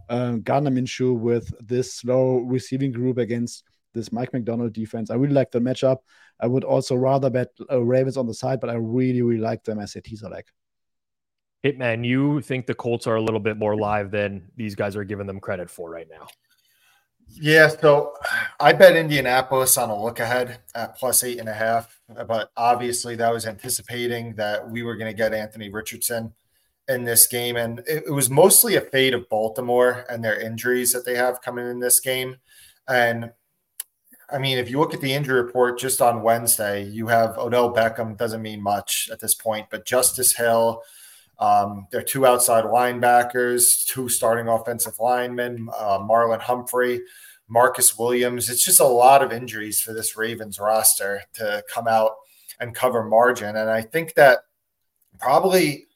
[0.09, 5.33] um, Gardner Minshew with this slow receiving group against this Mike Macdonald defense, I really
[5.33, 5.97] like the matchup.
[6.39, 9.63] I would also rather bet uh, Ravens on the side, but I really, really like
[9.63, 10.45] them as a teaser leg.
[11.63, 15.03] Hitman, you think the Colts are a little bit more live than these guys are
[15.03, 16.27] giving them credit for right now?
[17.27, 18.13] Yeah, so
[18.59, 23.15] I bet Indianapolis on a look ahead at plus eight and a half, but obviously
[23.17, 26.33] that was anticipating that we were going to get Anthony Richardson
[26.89, 30.91] in this game, and it, it, was mostly a fade of Baltimore and their injuries
[30.91, 32.37] that they have coming in this game.
[32.87, 33.31] And
[34.31, 37.73] I mean, if you look at the injury report just on Wednesday, you have Odell
[37.73, 40.81] Beckham doesn't mean much at this point, but Justice Hill.
[41.37, 47.01] Um, there are two outside linebackers, two starting offensive linemen, uh, Marlon Humphrey,
[47.47, 48.49] Marcus Williams.
[48.49, 52.11] It's just a lot of injuries for this Ravens roster to come out
[52.59, 53.55] and cover margin.
[53.55, 54.39] And I think that
[55.17, 55.87] probably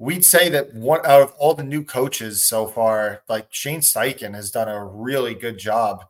[0.00, 4.34] we'd say that one out of all the new coaches so far, like Shane Steichen
[4.34, 6.06] has done a really good job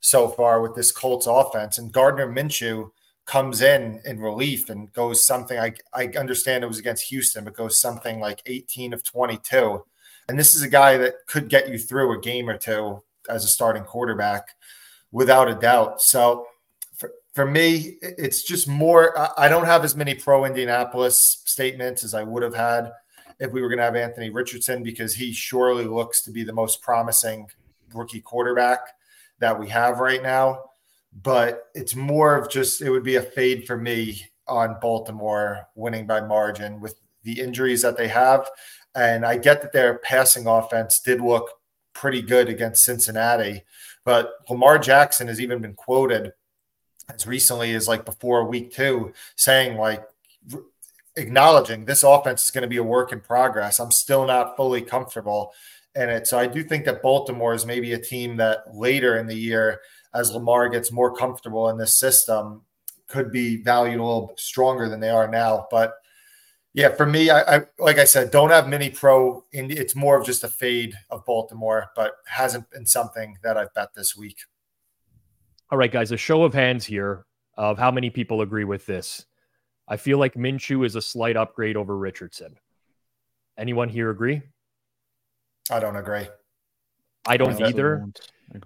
[0.00, 1.76] so far with this Colts offense.
[1.76, 2.90] And Gardner Minshew
[3.26, 7.54] comes in in relief and goes something I I understand it was against Houston, but
[7.54, 9.84] goes something like 18 of 22.
[10.26, 13.44] And this is a guy that could get you through a game or two as
[13.44, 14.48] a starting quarterback
[15.12, 16.00] without a doubt.
[16.00, 16.46] So
[16.96, 22.14] for, for me, it's just more I don't have as many pro Indianapolis statements as
[22.14, 22.90] I would have had
[23.40, 26.52] if we were going to have Anthony Richardson because he surely looks to be the
[26.52, 27.48] most promising
[27.92, 28.80] rookie quarterback
[29.38, 30.60] that we have right now
[31.22, 36.06] but it's more of just it would be a fade for me on Baltimore winning
[36.06, 38.48] by margin with the injuries that they have.
[38.94, 41.48] And I get that their passing offense did look
[41.92, 43.62] pretty good against Cincinnati,
[44.04, 46.32] but Lamar Jackson has even been quoted
[47.12, 50.04] as recently as like before week two saying like
[51.16, 53.78] acknowledging this offense is going to be a work in progress.
[53.80, 55.52] I'm still not fully comfortable
[55.94, 56.26] in it.
[56.26, 59.80] So I do think that Baltimore is maybe a team that later in the year
[60.14, 62.62] as Lamar gets more comfortable in this system,
[63.08, 65.66] could be valued a little stronger than they are now.
[65.70, 65.94] But
[66.72, 69.44] yeah, for me, I, I like I said, don't have many pro.
[69.52, 73.74] In it's more of just a fade of Baltimore, but hasn't been something that I've
[73.74, 74.38] bet this week.
[75.70, 79.26] All right, guys, a show of hands here of how many people agree with this.
[79.86, 82.56] I feel like Minshew is a slight upgrade over Richardson.
[83.58, 84.42] Anyone here agree?
[85.70, 86.26] I don't agree.
[87.26, 88.06] I don't I either,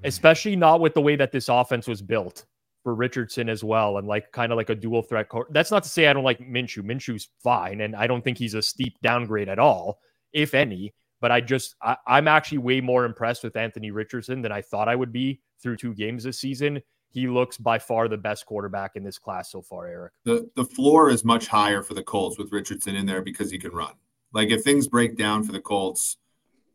[0.05, 2.45] especially not with the way that this offense was built
[2.83, 5.29] for Richardson as well, and like kind of like a dual threat.
[5.29, 6.83] Co- That's not to say I don't like Minshew.
[6.83, 10.01] Minshew's fine, and I don't think he's a steep downgrade at all,
[10.33, 10.95] if any.
[11.21, 14.89] But I just I, I'm actually way more impressed with Anthony Richardson than I thought
[14.89, 16.81] I would be through two games this season.
[17.11, 20.13] He looks by far the best quarterback in this class so far, Eric.
[20.25, 23.59] The the floor is much higher for the Colts with Richardson in there because he
[23.59, 23.93] can run.
[24.33, 26.19] Like if things break down for the Colts,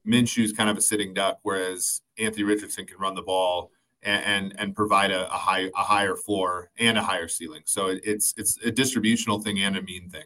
[0.06, 4.60] Minshew's kind of a sitting duck, whereas Anthony Richardson can run the ball and and,
[4.60, 7.62] and provide a, a, high a higher floor and a higher ceiling.
[7.65, 10.26] So it's it's a distributional thing and a mean thing.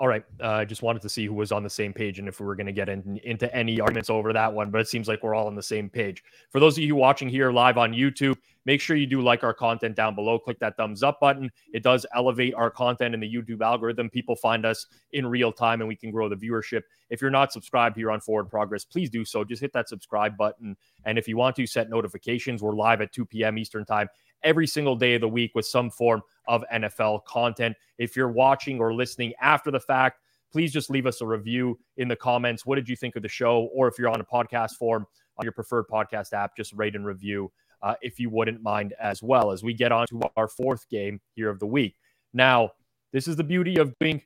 [0.00, 0.24] All right.
[0.42, 2.40] Uh, I uh, just wanted to see who was on the same page and if
[2.40, 5.08] we were going to get in, into any arguments over that one, but it seems
[5.08, 6.24] like we're all on the same page.
[6.48, 9.52] For those of you watching here live on YouTube, make sure you do like our
[9.52, 10.38] content down below.
[10.38, 11.50] Click that thumbs up button.
[11.74, 14.08] It does elevate our content in the YouTube algorithm.
[14.08, 16.80] People find us in real time and we can grow the viewership.
[17.10, 19.44] If you're not subscribed here on Forward Progress, please do so.
[19.44, 20.78] Just hit that subscribe button.
[21.04, 23.58] And if you want to set notifications, we're live at 2 p.m.
[23.58, 24.08] Eastern Time
[24.42, 27.76] every single day of the week with some form of NFL content.
[27.98, 30.20] If you're watching or listening after the fact,
[30.52, 32.66] please just leave us a review in the comments.
[32.66, 33.68] What did you think of the show?
[33.74, 35.06] Or if you're on a podcast form
[35.38, 39.22] on your preferred podcast app, just rate and review uh, if you wouldn't mind as
[39.22, 41.96] well as we get on to our fourth game here of the week.
[42.32, 42.70] Now,
[43.12, 44.22] this is the beauty of doing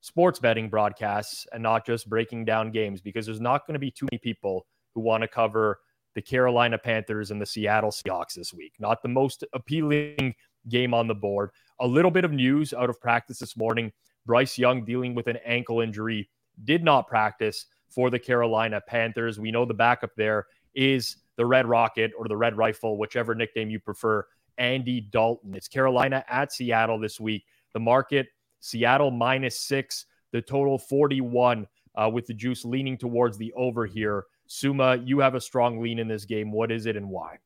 [0.00, 3.90] sports betting broadcasts and not just breaking down games because there's not going to be
[3.90, 5.78] too many people who want to cover
[6.14, 8.72] the Carolina Panthers and the Seattle Seahawks this week.
[8.78, 10.34] Not the most appealing
[10.68, 11.50] game on the board.
[11.80, 13.92] A little bit of news out of practice this morning.
[14.26, 16.28] Bryce Young dealing with an ankle injury
[16.64, 19.40] did not practice for the Carolina Panthers.
[19.40, 23.70] We know the backup there is the Red Rocket or the Red Rifle, whichever nickname
[23.70, 24.24] you prefer,
[24.58, 25.54] Andy Dalton.
[25.54, 27.44] It's Carolina at Seattle this week.
[27.72, 28.28] The market,
[28.60, 34.24] Seattle minus six, the total 41, uh, with the juice leaning towards the over here.
[34.52, 36.50] Sommer, you have a strong lean in this game.
[36.50, 37.38] What is it and why?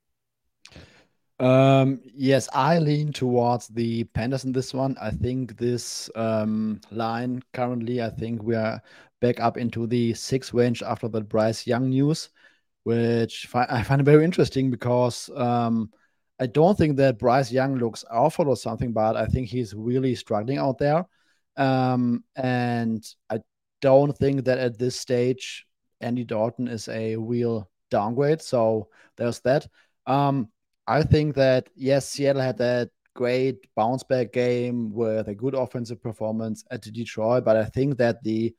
[1.38, 4.96] Um, yes, I lean towards the Panthers in this one.
[4.98, 8.80] I think this um, line currently, I think we are
[9.20, 12.30] back up into the six range after the Bryce Young news,
[12.84, 15.92] which I find very interesting because um,
[16.40, 20.14] I don't think that Bryce Young looks awful or something, but I think he's really
[20.14, 21.04] struggling out there.
[21.58, 23.40] Um, and I
[23.82, 25.66] don't think that at this stage
[26.04, 28.42] Andy Dalton is a real downgrade.
[28.42, 29.66] So there's that.
[30.06, 30.50] Um,
[30.86, 36.02] I think that yes, Seattle had that great bounce back game with a good offensive
[36.02, 38.54] performance at Detroit, but I think that the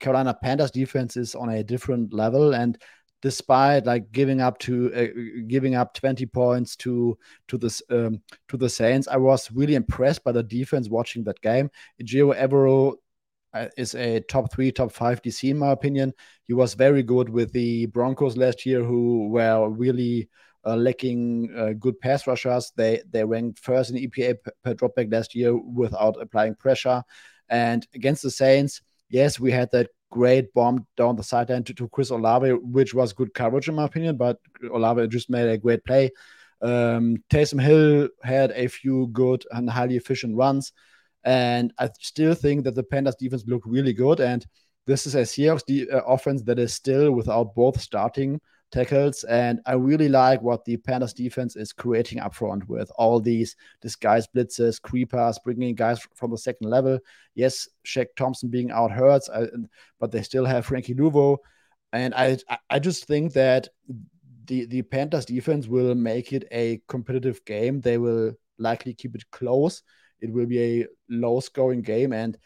[0.00, 2.78] Carolina Panthers defense is on a different level and
[3.20, 8.56] despite like giving up to uh, giving up 20 points to to this um, to
[8.56, 11.68] the Saints I was really impressed by the defense watching that game
[12.00, 12.94] Ejiro Evero
[13.76, 16.12] is a top three, top five DC in my opinion.
[16.44, 20.28] He was very good with the Broncos last year, who were really
[20.66, 22.72] uh, lacking uh, good pass rushers.
[22.76, 27.02] They they ranked first in EPA per dropback last year without applying pressure.
[27.48, 31.88] And against the Saints, yes, we had that great bomb down the sideline to, to
[31.88, 34.16] Chris Olave, which was good coverage in my opinion.
[34.16, 34.38] But
[34.72, 36.10] Olave just made a great play.
[36.60, 40.72] Um, Taysom Hill had a few good and highly efficient runs.
[41.24, 44.20] And I still think that the Panthers defense looked really good.
[44.20, 44.46] And
[44.86, 49.24] this is a Seahawks de- uh, offense that is still without both starting tackles.
[49.24, 53.56] And I really like what the Panthers defense is creating up front with all these
[53.80, 56.98] disguised blitzes, creepers, bringing guys from the second level.
[57.34, 59.46] Yes, Shaq Thompson being out hurts, I,
[60.00, 61.38] but they still have Frankie Luvu.
[61.92, 63.68] And I, I just think that
[64.44, 67.80] the, the Panthers defense will make it a competitive game.
[67.80, 69.82] They will likely keep it close
[70.20, 72.12] it will be a low scoring game.
[72.12, 72.38] And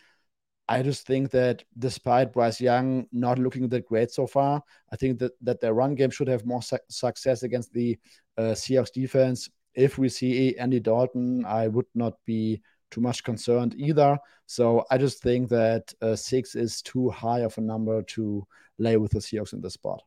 [0.69, 4.62] I just think that despite Bryce Young not looking that great so far,
[4.93, 7.99] I think that, that their run game should have more su- success against the
[8.39, 9.51] uh, Seahawks defense.
[9.75, 14.18] If we see Andy Dalton, I would not be too much concerned either.
[14.47, 18.47] So I just think that uh, six is too high of a number to
[18.79, 20.03] lay with the Seahawks in this spot.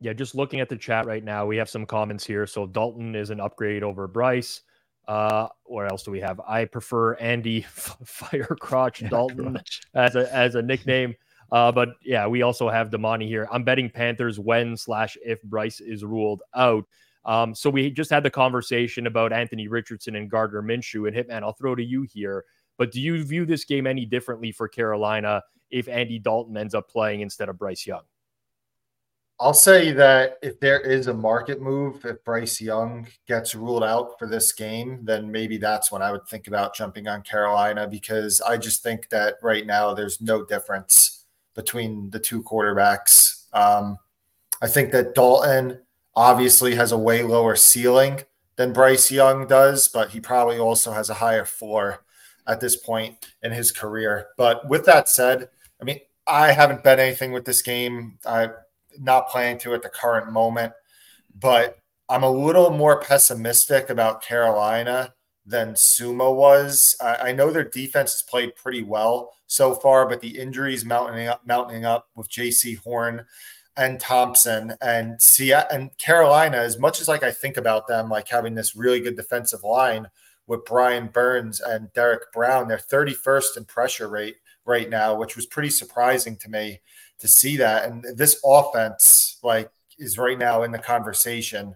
[0.00, 2.46] Yeah, just looking at the chat right now, we have some comments here.
[2.46, 4.62] So Dalton is an upgrade over Bryce.
[5.06, 6.40] Uh, what else do we have?
[6.40, 9.60] I prefer Andy Firecrotch Dalton
[9.94, 11.14] as a as a nickname.
[11.52, 13.46] Uh, but yeah, we also have Damani here.
[13.52, 16.84] I'm betting Panthers when slash if Bryce is ruled out.
[17.24, 21.06] Um, so we just had the conversation about Anthony Richardson and Gardner Minshew.
[21.06, 22.44] And Hitman, I'll throw to you here.
[22.76, 26.90] But do you view this game any differently for Carolina if Andy Dalton ends up
[26.90, 28.02] playing instead of Bryce Young?
[29.40, 34.16] I'll say that if there is a market move, if Bryce Young gets ruled out
[34.18, 38.40] for this game, then maybe that's when I would think about jumping on Carolina because
[38.40, 43.46] I just think that right now there's no difference between the two quarterbacks.
[43.52, 43.98] Um,
[44.62, 45.80] I think that Dalton
[46.14, 48.20] obviously has a way lower ceiling
[48.56, 52.04] than Bryce Young does, but he probably also has a higher floor
[52.46, 54.28] at this point in his career.
[54.36, 55.48] But with that said,
[55.80, 58.18] I mean, I haven't bet anything with this game.
[58.24, 58.52] I'm
[59.00, 60.72] not playing to at the current moment,
[61.38, 61.78] but
[62.08, 65.14] I'm a little more pessimistic about Carolina
[65.46, 66.96] than Sommer was.
[67.00, 71.28] I, I know their defense has played pretty well so far, but the injuries mounting
[71.28, 73.26] up, mounting up with Jaycee Horn
[73.76, 78.28] and Thompson and see and Carolina, as much as like I think about them, like
[78.28, 80.08] having this really good defensive line
[80.46, 85.46] with Brian Burns and Derrick Brown, they're 31st in pressure rate right now, which was
[85.46, 86.80] pretty surprising to me
[87.18, 87.84] to see that.
[87.84, 91.74] And this offense, like, is right now in the conversation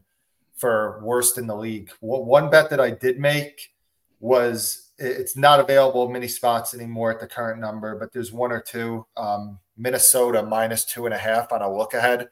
[0.57, 1.91] for worst in the league.
[2.01, 3.72] One bet that I did make
[4.20, 8.61] was it's not available many spots anymore at the current number, but there's one or
[8.61, 9.07] two.
[9.16, 12.28] Um, Minnesota minus two and a half on a look ahead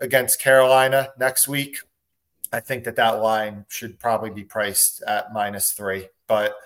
[0.00, 1.78] against Carolina next week.
[2.52, 6.08] I think that that line should probably be priced at minus three.
[6.26, 6.56] But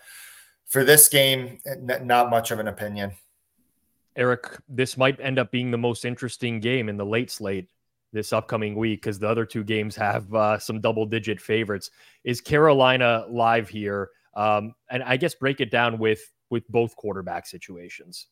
[0.67, 3.13] for this game, not much of an opinion.
[4.17, 7.69] Eric, this might end up being the most interesting game in the late slate
[8.13, 11.91] this upcoming week because the other two games have uh, some double digit favorites.
[12.25, 14.11] Is Carolina live here?
[14.35, 18.29] Um, and I guess break it down with with both quarterback situations.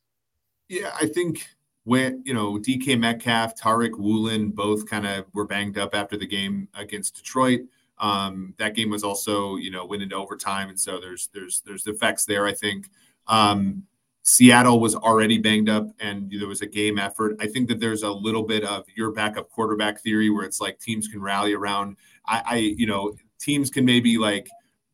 [0.68, 1.47] Yeah, I think
[1.85, 6.26] when you know DK Metcalf, Tariq Woolen both kind of were banged up after the
[6.26, 7.61] game against Detroit.
[7.99, 11.87] Um, that game was also you know went into overtime, and so there's there's there's
[11.87, 12.47] effects there.
[12.47, 12.91] I think
[13.26, 13.85] um,
[14.22, 17.36] Seattle was already banged up, and there was a game effort.
[17.40, 20.78] I think that there's a little bit of your backup quarterback theory where it's like
[20.78, 21.96] teams can rally around.
[22.26, 24.48] I, I you know teams can maybe like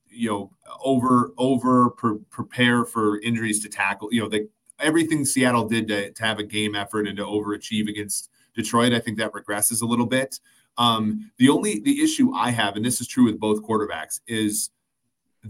[0.08, 0.50] you know
[0.82, 4.08] over over pre- prepare for injuries to tackle.
[4.12, 4.46] You know they
[4.78, 8.98] everything Seattle did to, to have a game effort and to overachieve against Detroit, I
[8.98, 10.40] think that regresses a little bit.
[10.78, 14.70] Um, the only the issue I have, and this is true with both quarterbacks, is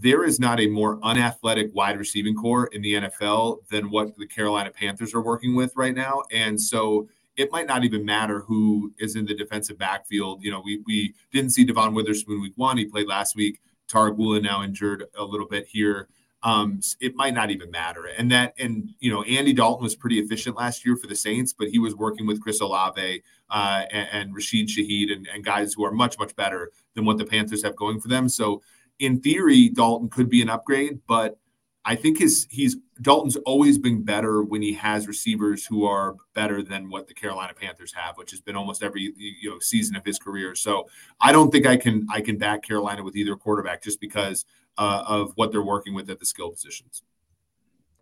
[0.01, 4.27] there is not a more unathletic wide receiving corps in the NFL than what the
[4.27, 6.23] Carolina Panthers are working with right now.
[6.31, 10.43] And so it might not even matter who is in the defensive backfield.
[10.43, 12.77] You know, we we didn't see Devon Witherspoon week one.
[12.79, 13.61] He played last week.
[13.89, 16.09] Tariq Woolen now injured a little bit here
[16.47, 18.07] um, it might not even matter.
[18.07, 21.53] And that, and you know, Andy Dalton was pretty efficient last year for the Saints,
[21.53, 25.75] but he was working with Chris Olave uh, and, and, Rashid Shaheed and, and guys
[25.75, 28.29] who are much much better than what the Panthers have going for them.
[28.29, 28.63] So,
[28.99, 31.39] in theory, Dalton could be an upgrade, but
[31.85, 36.61] I think his he's Dalton's always been better when he has receivers who are better
[36.63, 40.05] than what the Carolina Panthers have, which has been almost every you know season of
[40.05, 40.57] his career.
[40.57, 40.89] So
[41.21, 44.45] I don't think I can I can back Carolina with either quarterback just because
[44.77, 47.03] uh, of what they're working with at the skill positions.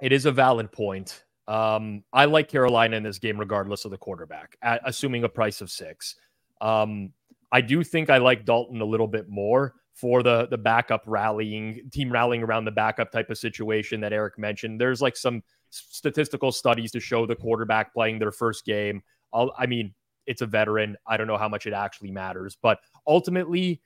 [0.00, 1.24] It is a valid point.
[1.46, 5.60] Um, I like Carolina in this game, regardless of the quarterback, at, assuming a price
[5.60, 6.16] of six.
[6.62, 7.12] Um,
[7.52, 11.88] I do think I like Dalton a little bit more for the the backup rallying
[11.92, 14.80] team rallying around the backup type of situation that Eric mentioned.
[14.80, 19.02] There's like some statistical studies to show the quarterback playing their first game.
[19.32, 19.94] I'll, I mean,
[20.26, 20.96] it's a veteran.
[21.06, 23.82] I don't know how much it actually matters, but ultimately,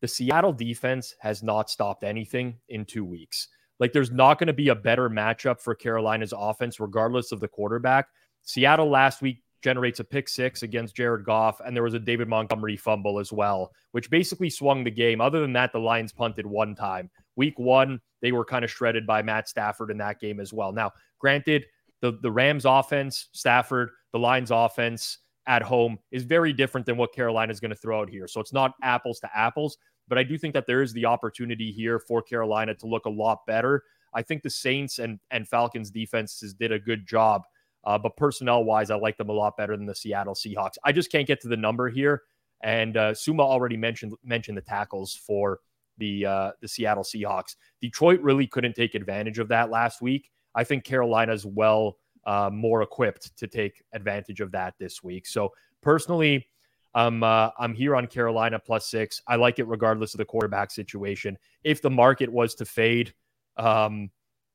[0.00, 3.48] the Seattle defense has not stopped anything in two weeks.
[3.78, 7.48] Like there's not going to be a better matchup for Carolina's offense, regardless of the
[7.48, 8.08] quarterback.
[8.42, 12.28] Seattle last week generates a pick six against Jared Goff, and there was a David
[12.28, 15.20] Montgomery fumble as well, which basically swung the game.
[15.20, 17.10] Other than that, the Lions punted one time.
[17.34, 20.70] Week one, they were kind of shredded by Matt Stafford in that game as well.
[20.70, 21.64] Now, granted,
[22.00, 27.12] the, the Rams offense, Stafford, the Lions offense, at home is very different than what
[27.12, 28.28] Carolina is going to throw out here.
[28.28, 31.72] So it's not apples to apples, but I do think that there is the opportunity
[31.72, 33.82] here for Carolina to look a lot better.
[34.14, 37.42] I think the Saints and and Falcons defenses did a good job,
[37.86, 40.76] uh, but personnel wise, I like them a lot better than the Seattle Seahawks.
[40.84, 42.22] I just can't get to the number here.
[42.62, 45.60] And uh, Sommer already mentioned mentioned the tackles for
[45.98, 47.54] the uh, the Seattle Seahawks.
[47.80, 50.30] Detroit really couldn't take advantage of that last week.
[50.54, 55.26] I think Carolina's well uh, more equipped to take advantage of that this week.
[55.26, 56.48] So personally,
[56.92, 59.22] I'm uh, I'm here on Carolina plus six.
[59.28, 61.38] I like it regardless of the quarterback situation.
[61.62, 63.14] If the market was to fade
[63.56, 64.10] um,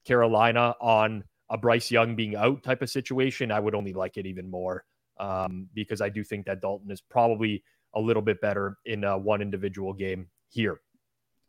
[0.06, 4.26] Carolina on a Bryce Young being out type of situation, I would only like it
[4.26, 4.86] even more
[5.20, 9.18] um, because I do think that Dalton is probably a little bit better in uh,
[9.18, 10.80] one individual game here.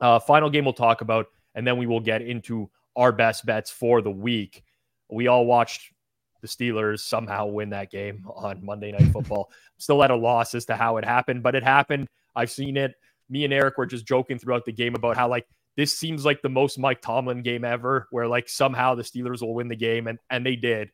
[0.00, 3.70] Uh, final game we'll talk about, and then we will get into our best bets
[3.70, 4.64] for the week.
[5.09, 5.92] We all watched
[6.40, 9.53] the Steelers somehow win that game on Monday Night Football.
[9.78, 12.09] Still at a loss as to how it happened, but it happened.
[12.34, 12.94] I've seen it.
[13.30, 15.46] Me and Eric were just joking throughout the game about how like
[15.77, 19.55] this seems like the most Mike Tomlin game ever, where like somehow the Steelers will
[19.55, 20.91] win the game, and and they did.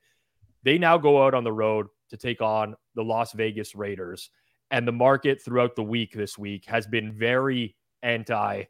[0.63, 4.31] They now go out on the road to take on the Las Vegas Raiders,
[4.71, 8.65] and the market throughout the week this week has been very anti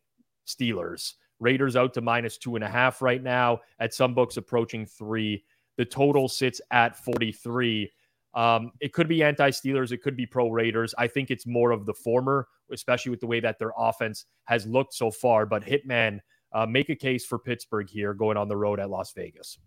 [0.46, 1.14] Steelers.
[1.40, 3.60] Raiders out to minus two and a half right now.
[3.78, 5.44] At some books, approaching three.
[5.76, 7.90] The total sits at 43.
[8.34, 10.94] Um, it could be anti Steelers, it could be pro Raiders.
[10.98, 14.66] I think it's more of the former, especially with the way that their offense has
[14.66, 15.46] looked so far.
[15.46, 16.20] But Hitman,
[16.52, 19.58] uh, make a case for Pittsburgh here going on the road at Las Vegas.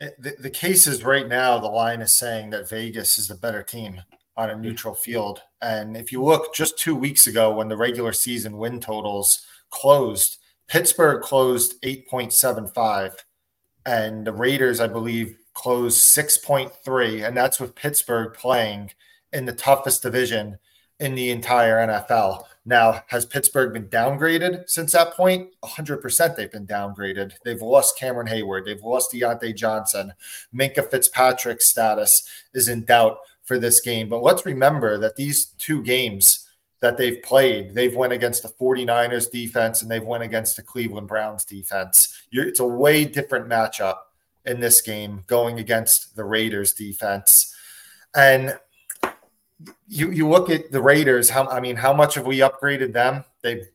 [0.00, 3.34] Eh, the, the case is right now, the line is saying that Vegas is the
[3.34, 4.02] better team
[4.36, 4.62] on a mm-hmm.
[4.62, 5.40] neutral field.
[5.62, 10.38] And if you look just two weeks ago when the regular season win totals closed,
[10.68, 13.12] Pittsburgh closed 8.75,
[13.86, 18.90] and the Raiders, I believe, closed 6.3, and that's with Pittsburgh playing
[19.32, 20.58] in the toughest division
[21.00, 22.44] in the entire NFL.
[22.64, 25.50] Now, has Pittsburgh been downgraded since that point?
[25.64, 27.32] 100% they've been downgraded.
[27.44, 28.66] They've lost Cameron Heyward.
[28.66, 30.12] They've lost Diontae Johnson.
[30.54, 34.08] Minkah Fitzpatrick's status is in doubt for this game.
[34.08, 36.48] But let's remember that these two games
[36.80, 41.08] that they've played, they've went against the 49ers defense and they've went against the Cleveland
[41.08, 42.22] Browns defense.
[42.30, 43.96] You're, it's a way different matchup
[44.46, 47.54] in this game going against the Raiders defense.
[48.14, 48.58] And
[49.88, 53.24] you you look at the Raiders, how I mean, how much have we upgraded them?
[53.42, 53.66] They've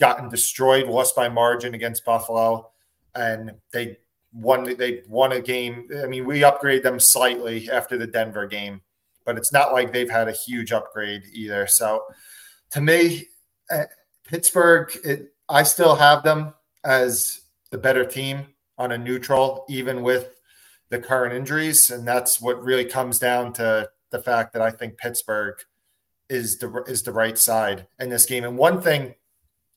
[0.00, 2.70] gotten destroyed, lost by margin against Buffalo,
[3.14, 3.98] and they
[4.32, 5.88] won they won a game.
[6.02, 8.80] I mean, we upgraded them slightly after the Denver game,
[9.24, 11.66] but it's not like they've had a huge upgrade either.
[11.66, 12.04] So
[12.70, 13.28] to me,
[13.70, 13.84] uh,
[14.24, 16.54] Pittsburgh, it, I still have them
[16.84, 17.40] as
[17.70, 18.46] the better team
[18.80, 20.40] on a neutral, even with
[20.88, 21.90] the current injuries.
[21.90, 25.56] And that's what really comes down to the fact that I think Pittsburgh
[26.30, 28.42] is the is the right side in this game.
[28.42, 29.14] And one thing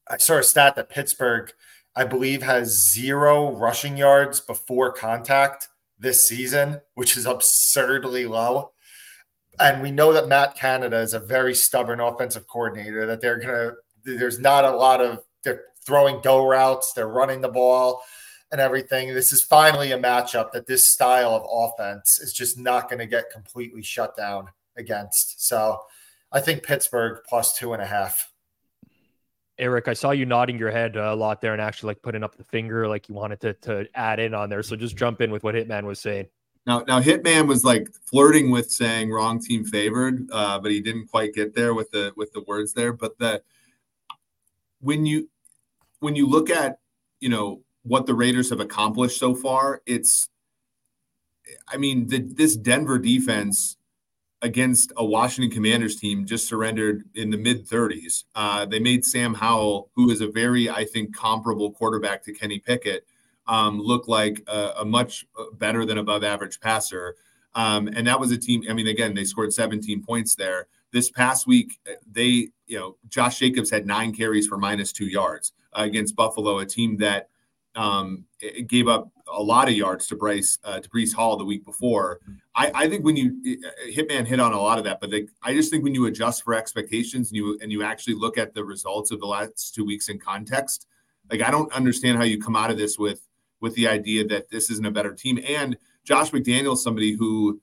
[0.10, 1.51] I saw a stat that Pittsburgh,
[1.95, 5.68] I believe, has zero rushing yards before contact
[5.99, 8.72] this season, which is absurdly low.
[9.60, 13.72] And we know that Matt Canada is a very stubborn offensive coordinator, that they're gonna
[14.06, 18.01] there's not a lot of they're throwing go routes, they're running the ball
[18.54, 19.14] and everything.
[19.16, 23.08] This is finally a matchup that this style of offense is just not going to
[23.08, 25.45] get completely shut down against.
[25.45, 25.80] So
[26.32, 28.32] I think Pittsburgh plus two and a half.
[29.58, 32.36] Eric, I saw you nodding your head a lot there and actually like putting up
[32.36, 34.62] the finger like you wanted to, to add in on there.
[34.62, 36.28] So just jump in with what Hitman was saying.
[36.68, 41.08] Now, now Hitman was like flirting with saying wrong team favored, uh, but he didn't
[41.08, 42.93] quite get there with the with the words there.
[42.93, 43.41] But the
[44.80, 45.30] when you
[45.99, 46.78] when you look at
[47.20, 50.30] you know what the Raiders have accomplished so far, it's,
[51.68, 53.78] I mean, the, this Denver defense
[54.42, 58.26] against a Washington Commanders team just surrendered in the mid 30s.
[58.36, 62.60] Uh, they made Sam Howell, who is a very, I think, comparable quarterback to Kenny
[62.60, 63.08] Pickett,
[63.48, 67.16] um, look like a, a, much better than above average passer.
[67.56, 68.64] Um, and that was a team.
[68.70, 70.68] I mean, again, they scored 17 points there.
[70.92, 71.80] This past week,
[72.10, 76.60] they, you know, Josh Jacobs had nine carries for minus two yards uh, against Buffalo,
[76.60, 77.30] a team that
[77.76, 78.26] um,
[78.68, 82.20] gave up a lot of yards to Bryce uh, to Breece Hall the week before.
[82.56, 83.60] I, I think when you
[83.90, 86.44] Hitman hit on a lot of that, but they, I just think when you adjust
[86.44, 89.86] for expectations and you and you actually look at the results of the last two
[89.86, 90.88] weeks in context,
[91.32, 93.22] like I don't understand how you come out of this with
[93.62, 95.40] with the idea that this isn't a better team.
[95.48, 97.62] And Josh McDaniel, somebody who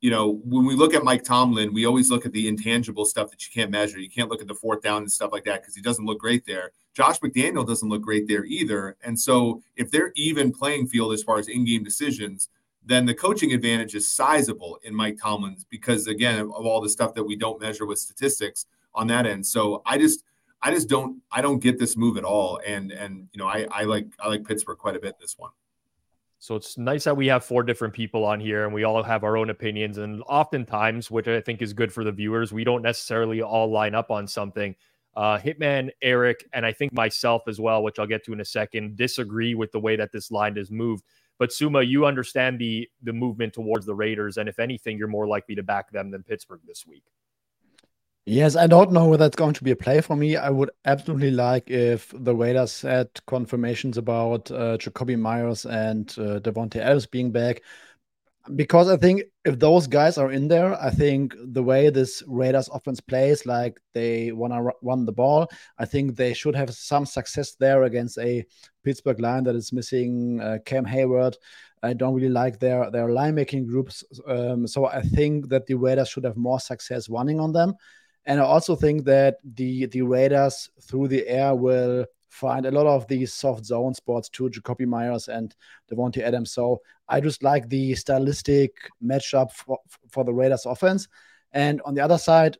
[0.00, 3.30] you know, when we look at Mike Tomlin, we always look at the intangible stuff
[3.30, 4.00] that you can't measure.
[4.00, 6.18] You can't look at the fourth down and stuff like that because he doesn't look
[6.18, 6.72] great there.
[6.94, 8.96] Josh McDaniel doesn't look great there either.
[9.04, 12.48] And so, if they're even playing field as far as in game decisions,
[12.84, 17.14] then the coaching advantage is sizable in Mike Tomlin's because, again, of all the stuff
[17.14, 19.46] that we don't measure with statistics on that end.
[19.46, 20.24] So, I just,
[20.62, 22.58] I just don't, I don't get this move at all.
[22.66, 25.50] And, and, you know, I, I like, I like Pittsburgh quite a bit this one.
[26.50, 29.22] So it's nice that we have four different people on here and we all have
[29.22, 29.98] our own opinions.
[29.98, 33.94] And oftentimes, which I think is good for the viewers, we don't necessarily all line
[33.94, 34.74] up on something.
[35.14, 38.44] Uh, Hitman, Eric, and I think myself as well, which I'll get to in a
[38.44, 41.04] second, disagree with the way that this line is moved.
[41.38, 45.28] But Sommer, you understand the the movement towards the Raiders, and if anything, you're more
[45.28, 47.04] likely to back them than Pittsburgh this week.
[48.26, 50.36] Yes, I don't know whether it's going to be a play for me.
[50.36, 56.38] I would absolutely like if the Raiders had confirmations about uh, Jakobi Meyers and uh,
[56.40, 57.62] Davante Adams being back.
[58.56, 62.68] because I think if those guys are in there, I think the way this Raiders
[62.72, 65.48] offense plays, like they want to run the ball,
[65.78, 68.46] I think they should have some success there against a
[68.84, 71.36] Pittsburgh line that is missing uh, Cam Heyward.
[71.82, 76.08] I don't really like their their linebacking groups, um, so I think that the Raiders
[76.10, 77.74] should have more success running on them,
[78.26, 82.86] and I also think that the the Raiders through the air will find a lot
[82.86, 85.54] of these soft zone spots to Jakobi Meyers and
[85.90, 86.52] Davante Adams.
[86.52, 89.78] So I just like the stylistic matchup for,
[90.10, 91.08] for the Raiders offense.
[91.52, 92.56] And on the other side,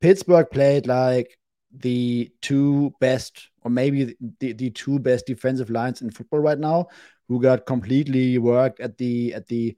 [0.00, 1.38] Pittsburgh played like
[1.74, 6.88] the two best, or maybe the, the two best defensive lines in football right now,
[7.28, 9.76] who got completely worked at the at the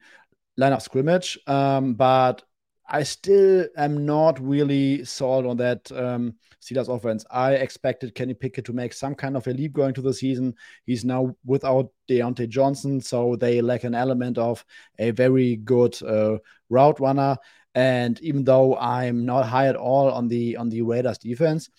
[0.57, 1.39] line of scrimmage.
[1.47, 2.43] Um, but
[2.87, 7.25] I still am not really sold on that um, Steelers offense.
[7.31, 10.55] I expected Kenny Pickett to make some kind of a leap going to the season.
[10.85, 14.65] He's now without Diontae Johnson, so they lack an element of
[14.99, 17.37] a very good uh, route runner.
[17.75, 21.71] And even though I'm not high at all on the on the Raiders defense,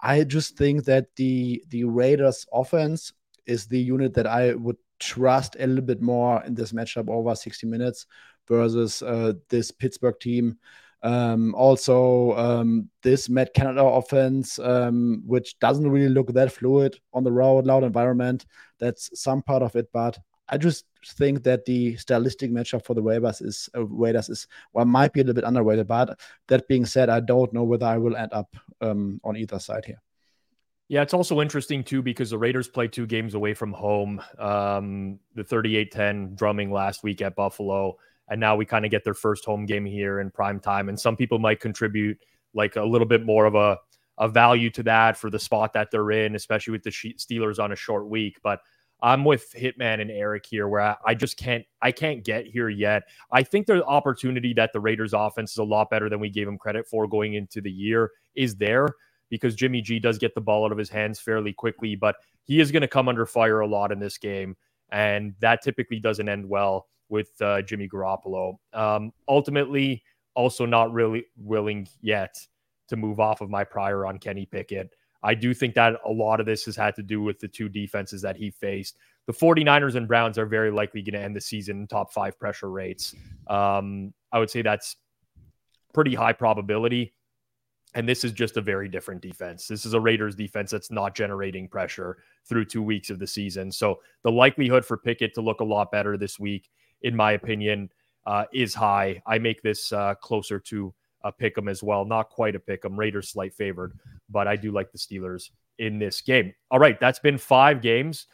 [0.00, 3.12] I just think that the the Raiders offense
[3.46, 7.34] is the unit that I would trust a little bit more in this matchup over
[7.34, 8.06] 60 minutes
[8.48, 10.58] versus uh, this Pittsburgh team.
[11.02, 17.24] Um, also, um, this Matt Canada offense, um, which doesn't really look that fluid on
[17.24, 18.46] the road, loud environment.
[18.78, 20.18] That's some part of it, but
[20.48, 24.84] I just think that the stylistic matchup for the Raiders is uh, Raiders is well
[24.84, 25.86] might be a little bit underrated.
[25.86, 26.18] But
[26.48, 29.84] that being said, I don't know whether I will end up um, on either side
[29.84, 30.00] here.
[30.88, 34.22] Yeah, it's also interesting too because the Raiders play two games away from home.
[34.38, 37.96] Um, the 38-10 drumming last week at Buffalo
[38.28, 40.88] and now we kind of get their first home game here in prime time.
[40.88, 42.18] And some people might contribute
[42.54, 43.78] like a little bit more of a,
[44.18, 47.72] a value to that for the spot that they're in, especially with the Steelers on
[47.72, 48.38] a short week.
[48.42, 48.60] But
[49.02, 53.02] I'm with Hitman and Eric here, where I, just can't I can't get here yet.
[53.30, 56.48] I think the opportunity that the Raiders offense is a lot better than we gave
[56.48, 58.88] him credit for going into the year is there
[59.28, 62.60] because Jimmy G does get the ball out of his hands fairly quickly, but he
[62.60, 64.56] is going to come under fire a lot in this game,
[64.90, 68.56] and that typically doesn't end well with uh, Jimmy Garoppolo.
[68.72, 70.02] Um, ultimately,
[70.34, 72.36] also not really willing yet
[72.88, 74.94] to move off of my prior on Kenny Pickett.
[75.22, 77.68] I do think that a lot of this has had to do with the two
[77.68, 78.98] defenses that he faced.
[79.26, 82.38] The 49ers and Browns are very likely going to end the season in top five
[82.38, 83.14] pressure rates.
[83.46, 84.96] Um, I would say that's
[85.94, 87.14] pretty high probability.
[87.94, 89.66] And this is just a very different defense.
[89.66, 93.70] This is a Raiders defense that's not generating pressure through two weeks of the season.
[93.70, 96.68] So the likelihood for Pickett to look a lot better this week
[97.04, 97.88] in my opinion,
[98.26, 99.22] uh, is high.
[99.26, 100.92] I make this uh, closer to
[101.22, 102.04] a pick 'em as well.
[102.04, 102.98] Not quite a pick 'em.
[102.98, 103.98] Raiders slight favored,
[104.28, 106.52] but I do like the Steelers in this game.
[106.70, 108.26] All right, that's been five games.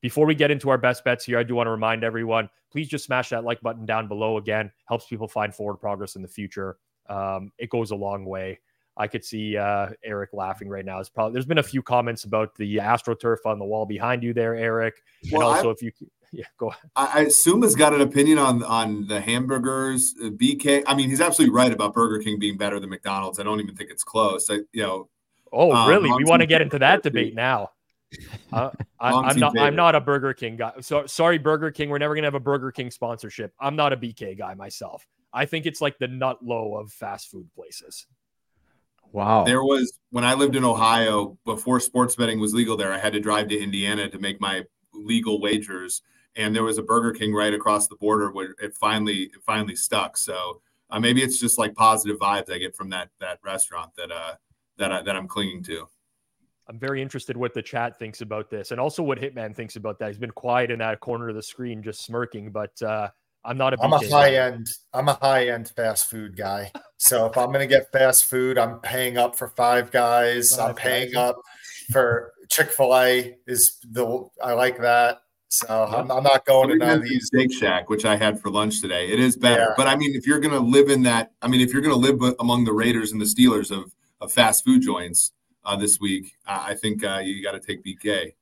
[0.00, 2.88] Before we get into our best bets here, I do want to remind everyone please
[2.88, 4.36] just smash that like button down below.
[4.36, 6.76] Again, helps people find forward progress in the future.
[7.08, 8.60] Um, it goes a long way.
[8.98, 10.98] I could see uh, Eric laughing right now.
[10.98, 14.34] It's probably there's been a few comments about the AstroTurf on the wall behind you
[14.34, 15.02] there, Eric.
[15.30, 15.92] Well, and also, I, if you
[16.32, 16.90] yeah, go ahead.
[16.94, 20.14] I, assume has got an opinion on on the hamburgers.
[20.20, 20.82] Uh, BK.
[20.86, 23.38] I mean, he's absolutely right about Burger King being better than McDonald's.
[23.38, 24.50] I don't even think it's close.
[24.50, 25.08] I, you know.
[25.52, 26.10] Oh, um, really?
[26.12, 27.70] We want to get into that debate now.
[28.52, 28.70] Uh,
[29.00, 29.52] I, am not.
[29.52, 29.66] Favorite.
[29.66, 30.72] I'm not a Burger King guy.
[30.80, 31.88] So sorry, Burger King.
[31.88, 33.54] We're never gonna have a Burger King sponsorship.
[33.58, 35.06] I'm not a BK guy myself.
[35.32, 38.06] I think it's like the nut low of fast food places.
[39.12, 39.44] Wow.
[39.44, 42.92] There was when I lived in Ohio before sports betting was legal there.
[42.92, 46.02] I had to drive to Indiana to make my legal wagers
[46.38, 49.76] and there was a Burger King right across the border where it finally it finally
[49.76, 50.16] stuck.
[50.16, 54.10] So uh, maybe it's just like positive vibes I get from that that restaurant that
[54.10, 54.34] uh
[54.78, 55.86] that I, that I'm clinging to.
[56.68, 59.98] I'm very interested what the chat thinks about this, and also what Hitman thinks about
[59.98, 60.08] that.
[60.08, 62.52] He's been quiet in that corner of the screen, just smirking.
[62.52, 63.08] But uh,
[63.48, 63.82] I'm not a.
[63.82, 64.34] I'm a high guy.
[64.34, 64.68] end.
[64.92, 66.70] I'm a high end fast food guy.
[66.98, 70.54] So if I'm going to get fast food, I'm paying up for Five Guys.
[70.54, 71.30] Five I'm paying guys.
[71.30, 71.40] up
[71.90, 73.36] for Chick Fil A.
[73.46, 75.22] Is the I like that.
[75.48, 77.28] So I'm, I'm, not going to none of these.
[77.28, 79.08] Steak Shack, which I had for lunch today.
[79.08, 79.62] It is better.
[79.62, 79.74] Yeah.
[79.78, 81.94] But I mean, if you're going to live in that, I mean, if you're going
[81.94, 83.90] to live among the Raiders and the Steelers of,
[84.20, 85.32] of fast food joints
[85.64, 88.34] uh, this week, uh, I think uh, you got to take BK.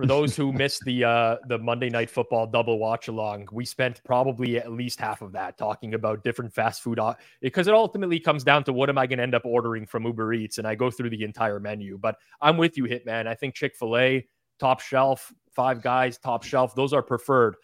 [0.00, 4.00] For those who missed the uh, the Monday Night Football double watch along, we spent
[4.02, 6.98] probably at least half of that talking about different fast food
[7.42, 10.06] because it ultimately comes down to what am I going to end up ordering from
[10.06, 11.98] Uber Eats, and I go through the entire menu.
[11.98, 13.26] But I'm with you, Hitman.
[13.26, 14.26] I think Chick Fil A
[14.58, 16.74] top shelf, five guys, top shelf.
[16.74, 17.56] Those are preferred.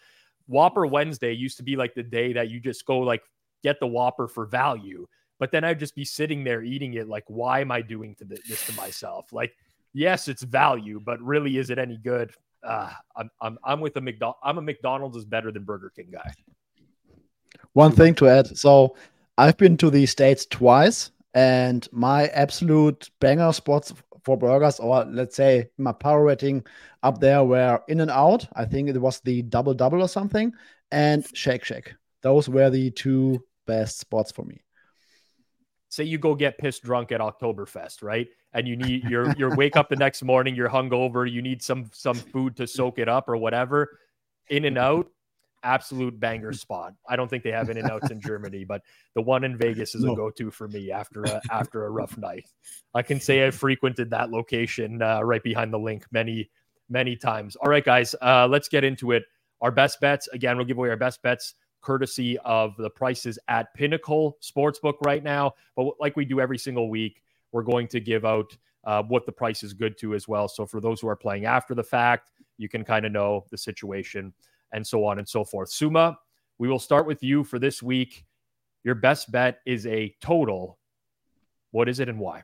[0.45, 3.23] Whopper Wednesday used to be like the day that you just go like
[3.63, 5.07] get the Whopper for value.
[5.39, 8.65] But then I'd just be sitting there eating it like, why am I doing this
[8.67, 9.33] to myself?
[9.33, 9.55] Like,
[9.97, 12.31] yes, it's value, but really, is it any good?
[12.63, 14.39] Uh, I'm, I'm, I'm with a McDonald's.
[14.43, 16.31] I'm a McDonald's is better than Burger King guy.
[17.73, 18.55] One thing to add.
[18.57, 18.95] So
[19.37, 23.93] I've been to the States twice, and my absolute banger spots
[24.23, 26.65] for burgers, or let's say my power rating
[27.03, 28.47] up there were In and Out.
[28.53, 30.53] I think it was the double double or something,
[30.91, 31.95] and Shake Shack.
[32.21, 34.61] Those were the two best spots for me.
[35.89, 38.27] Say you go get pissed drunk at Oktoberfest, right?
[38.53, 41.89] And you need your your wake up the next morning, you're hungover, you need some
[41.93, 43.99] some food to soak it up or whatever.
[44.49, 45.07] In and out,
[45.63, 46.93] absolute banger spot.
[47.07, 48.81] I don't think they have in and outs in Germany, but
[49.15, 50.13] the one in Vegas is no.
[50.13, 52.45] a go to for me after a, after a rough night.
[52.93, 56.49] I can say I frequented that location uh, right behind the LINQ many
[56.89, 57.55] many times.
[57.57, 59.23] All right, guys, uh, let's get into it.
[59.61, 60.57] Our best bets again.
[60.57, 65.53] We'll give away our best bets courtesy of the prices at Pinnacle Sportsbook right now.
[65.75, 67.21] But like we do every single week,
[67.51, 70.47] we're going to give out uh, what the price is good to as well.
[70.47, 73.57] So for those who are playing after the fact, you can kind of know the
[73.57, 74.33] situation
[74.73, 75.69] and so on and so forth.
[75.69, 76.15] Sommer,
[76.57, 78.25] we will start with you for this week.
[78.83, 80.79] Your best bet is a total.
[81.71, 82.43] What is it and why?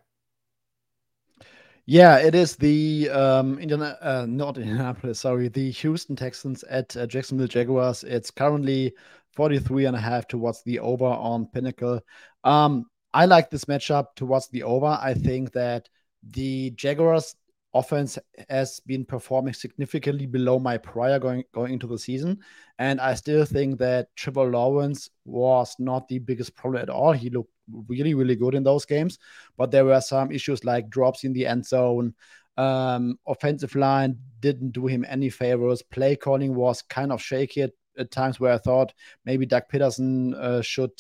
[1.86, 7.06] Yeah, it is the um, Indian, uh, not Indianapolis, sorry, the Houston Texans at uh,
[7.06, 8.06] Jacksonville Jaguars.
[8.06, 8.94] It's currently
[9.34, 12.00] 43 and a half towards the over on Pinnacle.
[12.46, 14.98] Um, I like this matchup towards the over.
[15.02, 15.90] I think that
[16.24, 17.36] the Jaguars
[17.74, 18.20] offense
[18.50, 22.40] has been performing significantly below my prior going going into the season,
[22.80, 27.14] and I still think that Trevor Lawrence was not the biggest problem at all.
[27.14, 27.52] He looked
[27.88, 29.20] really really good in those games,
[29.58, 32.14] but there were some issues like drops in the end zone.
[32.56, 35.82] Um, offensive line didn't do him any favors.
[35.82, 38.94] Play calling was kind of shaky at, at times where I thought
[39.26, 40.92] maybe Doug Pederson uh, should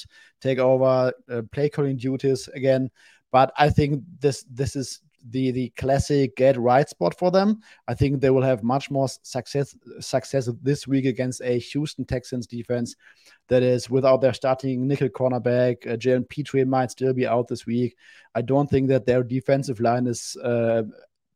[0.41, 2.89] take over uh, play calling duties again.
[3.31, 7.59] But I think this this is the the classic get right spot for them.
[7.87, 12.47] I think they will have much more success success this week against a Houston Texans
[12.47, 12.95] defense
[13.47, 15.85] that is without their starting nickel cornerback.
[15.87, 17.95] Uh, Jalen Pitre might still be out this week.
[18.35, 20.83] I don't think that their defensive line is uh,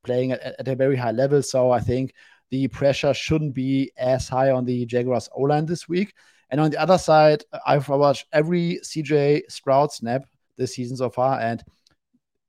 [0.04, 1.42] playing at, at a very high level.
[1.42, 2.14] So I think
[2.50, 6.14] the pressure shouldn't be as high on the Jaguars O line this week.
[6.50, 10.26] And on the other side, I've watched every CJ Stroud snap
[10.58, 11.64] this season so far, and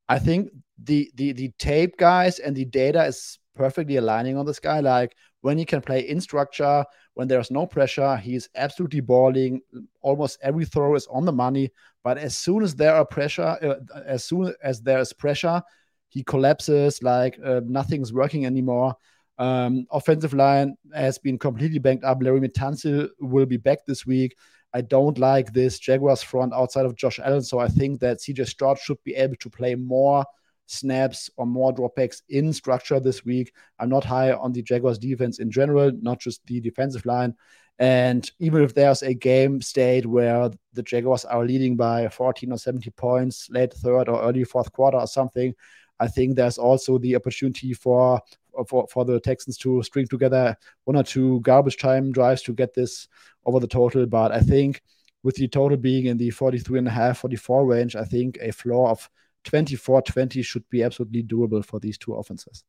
[0.09, 0.51] I think
[0.85, 4.81] the the the tape guys and the data is perfectly aligning on this guy.
[4.81, 9.61] Like when he can play in structure, when there's no pressure, he's absolutely balling.
[10.01, 11.71] Almost every throw is on the money.
[12.05, 15.63] But as soon as there are pressure, uh, as soon as there is pressure,
[16.09, 17.03] he collapses.
[17.03, 18.95] Like uh, nothing's working anymore.
[19.39, 22.21] Um, offensive line has been completely banked up.
[22.21, 24.37] Laremy Tunsil will be back this week.
[24.75, 27.43] I don't like this Jaguars front outside of Josh Allen.
[27.43, 30.25] So I think that CJ Stroud should be able to play more
[30.69, 33.53] snaps or more dropbacks in structure this week.
[33.79, 37.35] I'm not high on the Jaguars defense in general, not just the defensive line.
[37.79, 42.59] And even if there's a game state where the Jaguars are leading by 14 or
[42.59, 45.55] 70 points late third or early fourth quarter or something,
[46.01, 48.21] I think there's also the opportunity for
[48.67, 52.75] for, for the Texans to string together one or two garbage time drives to get
[52.75, 53.07] this
[53.47, 54.05] over the total.
[54.07, 54.83] But I think
[55.23, 58.51] with the total being in the 43 and a half, 44 range, I think a
[58.51, 59.09] floor of
[59.45, 62.65] 24 20 should be absolutely doable for these two offenses.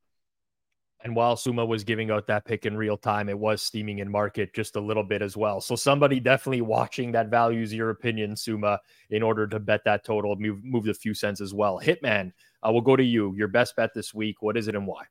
[1.01, 4.11] And while Sommer was giving out that pick in real time, it was steaming in
[4.11, 5.61] market just a little bit as well.
[5.61, 8.77] So somebody definitely watching that values your opinion, Sommer,
[9.09, 11.79] in order to bet that total, move move a few cents as well.
[11.81, 13.33] Hitman, uh, we'll go to you.
[13.37, 14.41] Your best bet this week.
[14.41, 15.03] What is it and why?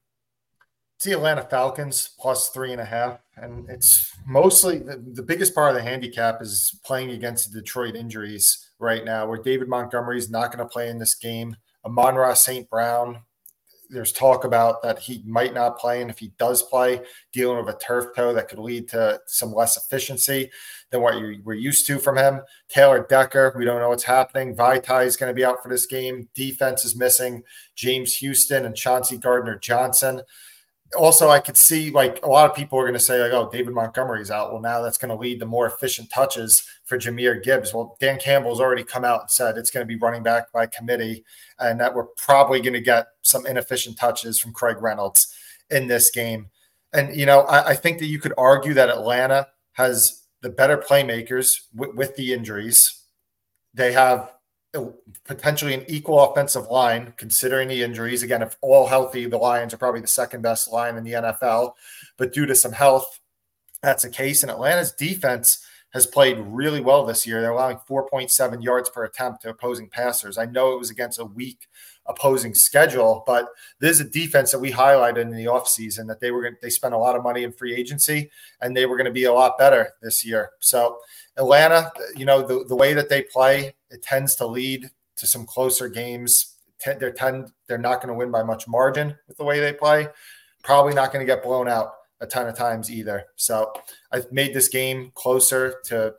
[0.97, 3.21] It's the Atlanta Falcons plus three and a half.
[3.37, 7.95] And it's mostly the, the biggest part of the handicap is playing against the Detroit
[7.95, 11.57] injuries right now, where David Montgomery is not going to play in this game.
[11.85, 12.69] Amon-Ra St.
[12.69, 13.21] Brown,
[13.91, 17.01] there's talk about that he might not play, and if he does play,
[17.33, 20.51] dealing with a turf toe that could lead to some less efficiency
[20.91, 22.41] than what you were used to from him.
[22.69, 24.55] Taylor Decker, we don't know what's happening.
[24.55, 26.29] Vaitai is going to be out for this game.
[26.35, 27.43] Defense is missing
[27.75, 30.23] James Houston and Chauncey Gardner Johnson
[30.97, 33.51] also I could see like a lot of people are going to say like, oh,
[33.51, 34.53] David Montgomery's out.
[34.53, 37.75] Well, now that's going to lead to more efficient touches for Jahmyr Gibbs.
[37.75, 40.67] Well, Dan Campbell's already come out and said it's going to be running back by
[40.67, 41.25] committee,
[41.59, 45.33] and that we're probably going to get some inefficient touches from Craig Reynolds
[45.71, 46.49] in this game.
[46.93, 50.79] And you know, I, I think that you could argue that Atlanta has the better
[50.79, 53.03] playmakers with, with the injuries.
[53.75, 54.33] They have
[55.25, 58.23] potentially an equal offensive line, considering the injuries.
[58.23, 61.73] Again, if all healthy, the Lions are probably the second best line in the NFL.
[62.17, 63.21] But due to some health,
[63.83, 64.43] that's the case.
[64.43, 67.41] And Atlanta's defense has played really well this year.
[67.41, 70.37] They're allowing 4.7 yards per attempt to opposing passers.
[70.37, 71.67] I know it was against a weak
[72.09, 73.23] opposing schedule.
[73.27, 76.57] But this is a defense that we highlighted in the offseason that they were going
[76.61, 78.31] they spent a lot of money in free agency
[78.61, 80.51] and they were going to be a lot better this year.
[80.61, 80.99] So
[81.37, 85.47] Atlanta, you know, the, the way that they play, it tends to lead to some
[85.47, 86.57] closer games.
[86.85, 90.09] They're tend they're not going to win by much margin with the way they play.
[90.63, 93.25] Probably not going to get blown out a ton of times either.
[93.37, 93.73] So
[94.13, 96.15] I've made this game closer to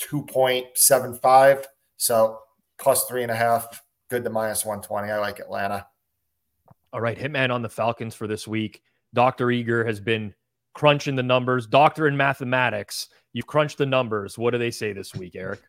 [0.00, 1.64] 2.75.
[1.96, 2.38] So
[2.78, 5.10] plus three and a half, good to minus 120.
[5.10, 5.86] I like Atlanta.
[6.92, 7.18] All right.
[7.18, 8.82] Hitman on the Falcons for this week.
[9.14, 9.50] Dr.
[9.50, 10.34] Eager has been
[10.74, 11.66] crunching the numbers.
[11.66, 13.08] Doctor in mathematics.
[13.32, 14.38] You've crunched the numbers.
[14.38, 15.60] What do they say this week, Eric?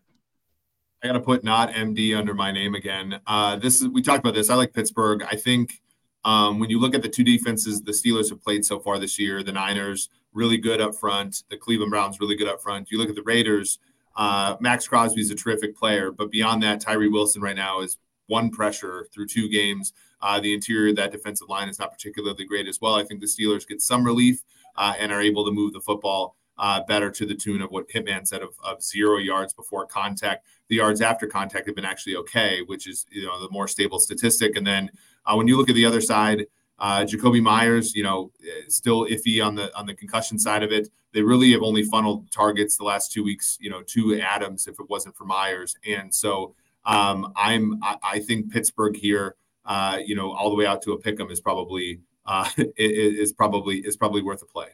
[1.04, 3.20] I got to put not MD under my name again.
[3.26, 4.50] Uh, this is we talked about this.
[4.50, 5.24] I like Pittsburgh.
[5.24, 5.82] I think
[6.26, 9.18] um, when you look at the two defenses the Steelers have played so far this
[9.20, 12.92] year, the Niners really good up front, the Cleveland Browns really good up front.
[12.92, 13.80] You look at the Raiders,
[14.16, 14.56] uh,
[14.88, 17.98] Crosby is a terrific player, but beyond that, Tyree Wilson right now is
[18.28, 19.94] one pressure through two games.
[20.22, 22.96] Uh, the interior of that defensive line is not particularly great as well.
[22.96, 24.44] I think the Steelers get some relief
[24.76, 27.88] uh, and are able to move the football uh, better to the tune of what
[27.90, 30.46] Hitman said of, of, zero yards before contact.
[30.68, 33.98] The yards after contact have been actually okay, which is you know the more stable
[33.98, 34.58] statistic.
[34.58, 34.92] And then
[35.36, 36.46] when you look at the other side,
[36.80, 38.32] uh, Jakobi Meyers, you know,
[38.68, 40.90] still iffy on the on the concussion side of it.
[41.14, 44.80] They really have only funneled targets the last two weeks, you know, to Adams if
[44.80, 45.76] it wasn't for Meyers.
[45.86, 46.56] And so
[46.86, 50.94] um, I'm I, I, think Pittsburgh here, uh, you know, all the way out to
[50.94, 54.70] a pick 'em is probably uh, is probably is probably worth a play.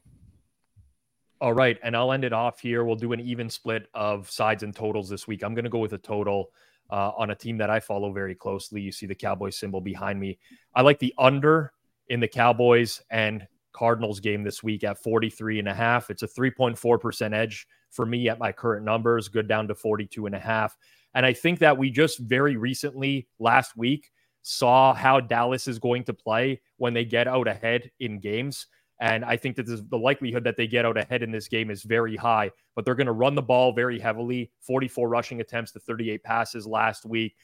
[1.41, 1.77] All right.
[1.83, 2.83] And I'll end it off here.
[2.83, 5.43] We'll do an even split of sides and totals this week.
[5.43, 6.51] I'm going to go with a total
[6.89, 8.81] uh, on a team that I follow very closely.
[8.81, 10.37] You see the Cowboys symbol behind me.
[10.73, 11.73] I like the under
[12.09, 16.09] in the Cowboys and Cardinals game this week at 43 and a half.
[16.09, 20.35] It's a 3.4% edge for me at my current numbers, good down to 42 and
[20.35, 20.77] a half.
[21.13, 24.11] And I think that we just very recently last week
[24.43, 28.67] saw how Dallas is going to play when they get out ahead in games.
[28.99, 31.83] And I think that the likelihood that they get out ahead in this game is
[31.83, 35.79] very high, but they're going to run the ball very heavily 44 rushing attempts to
[35.79, 37.35] 38 passes last week.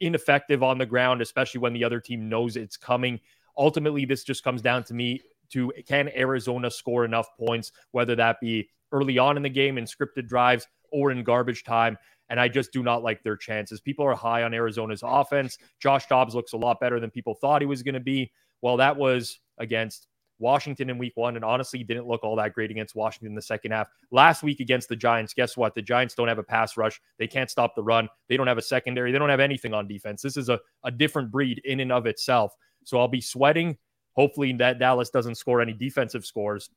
[0.00, 3.20] Ineffective on the ground, especially when the other team knows it's coming.
[3.58, 5.20] Ultimately, this just comes down to me
[5.50, 9.84] to can Arizona score enough points, whether that be early on in the game in
[9.84, 11.96] scripted drives or in garbage time.
[12.28, 13.80] And I just do not like their chances.
[13.80, 15.58] People are high on Arizona's offense.
[15.78, 18.32] Josh Dobbs looks a lot better than people thought he was going to be.
[18.62, 20.08] Well, that was against
[20.38, 23.42] Washington in week one, and honestly didn't look all that great against Washington in the
[23.42, 23.88] second half.
[24.10, 25.74] Last week against the Giants, guess what?
[25.74, 27.00] The Giants don't have a pass rush.
[27.18, 28.08] They can't stop the run.
[28.28, 29.12] They don't have a secondary.
[29.12, 30.22] They don't have anything on defense.
[30.22, 32.54] This is a, a different breed in and of itself.
[32.84, 33.76] So I'll be sweating.
[34.12, 36.70] Hopefully that Dallas doesn't score any defensive scores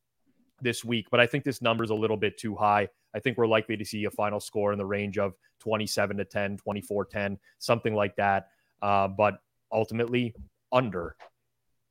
[0.61, 2.89] this week, but I think this number is a little bit too high.
[3.15, 6.25] I think we're likely to see a final score in the range of 27 to
[6.25, 8.49] 10, 24 10, something like that.
[8.81, 9.39] Uh, but
[9.71, 10.33] ultimately,
[10.71, 11.15] under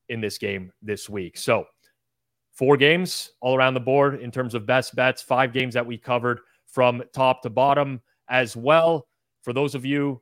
[0.09, 1.37] in this game this week.
[1.37, 1.67] So,
[2.53, 5.97] four games all around the board in terms of best bets, five games that we
[5.97, 9.07] covered from top to bottom as well.
[9.43, 10.21] For those of you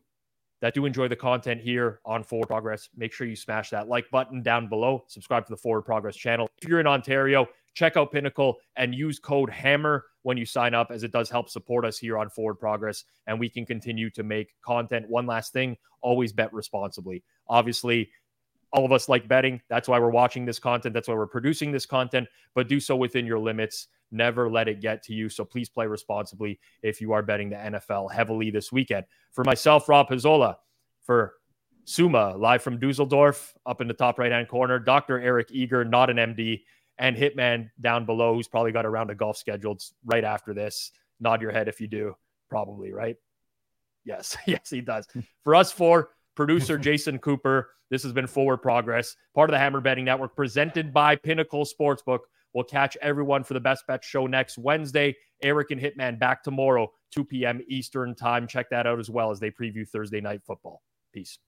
[0.61, 4.11] that do enjoy the content here on Forward Progress, make sure you smash that like
[4.11, 5.05] button down below.
[5.09, 6.49] Subscribe to the Forward Progress channel.
[6.63, 10.91] If you're in Ontario, check out Pinnacle and use code HAMMER when you sign up,
[10.91, 14.23] as it does help support us here on Forward Progress and we can continue to
[14.23, 15.09] make content.
[15.09, 17.23] One last thing always bet responsibly.
[17.49, 18.11] Obviously,
[18.77, 19.61] all of us like betting.
[19.71, 20.93] That's why we're watching this content.
[20.93, 23.89] That's why we're producing this content, but do so within your limits.
[24.13, 25.29] Never let it get to you.
[25.31, 29.07] So please play responsibly if you are betting the NFL heavily this weekend.
[29.33, 30.57] For myself, Rob Pizzola,
[31.03, 31.35] for
[31.87, 35.19] Sommer, live from Dusseldorf, up in the top right hand corner, Dr.
[35.21, 36.63] Eric Eager, not an MD,
[36.99, 40.93] and Hitman down below, who's probably got a round of golf scheduled right after this.
[41.19, 42.15] Nod your head if you do,
[42.51, 43.17] probably, right?
[44.05, 45.07] Yes, yes, he does.
[45.45, 49.81] For us four, producer Jason Cooper, this has been Forward Progress, part of the Hammer
[49.81, 52.21] Betting Network, presented by Pinnacle Sportsbook.
[52.53, 55.17] We'll catch everyone for the Best Bet show next Wednesday.
[55.43, 57.61] Eric and Hitman back tomorrow, 2 p.m.
[57.69, 58.47] Eastern Time.
[58.47, 60.83] Check that out as well as they preview Thursday night football.
[61.13, 61.39] Peace.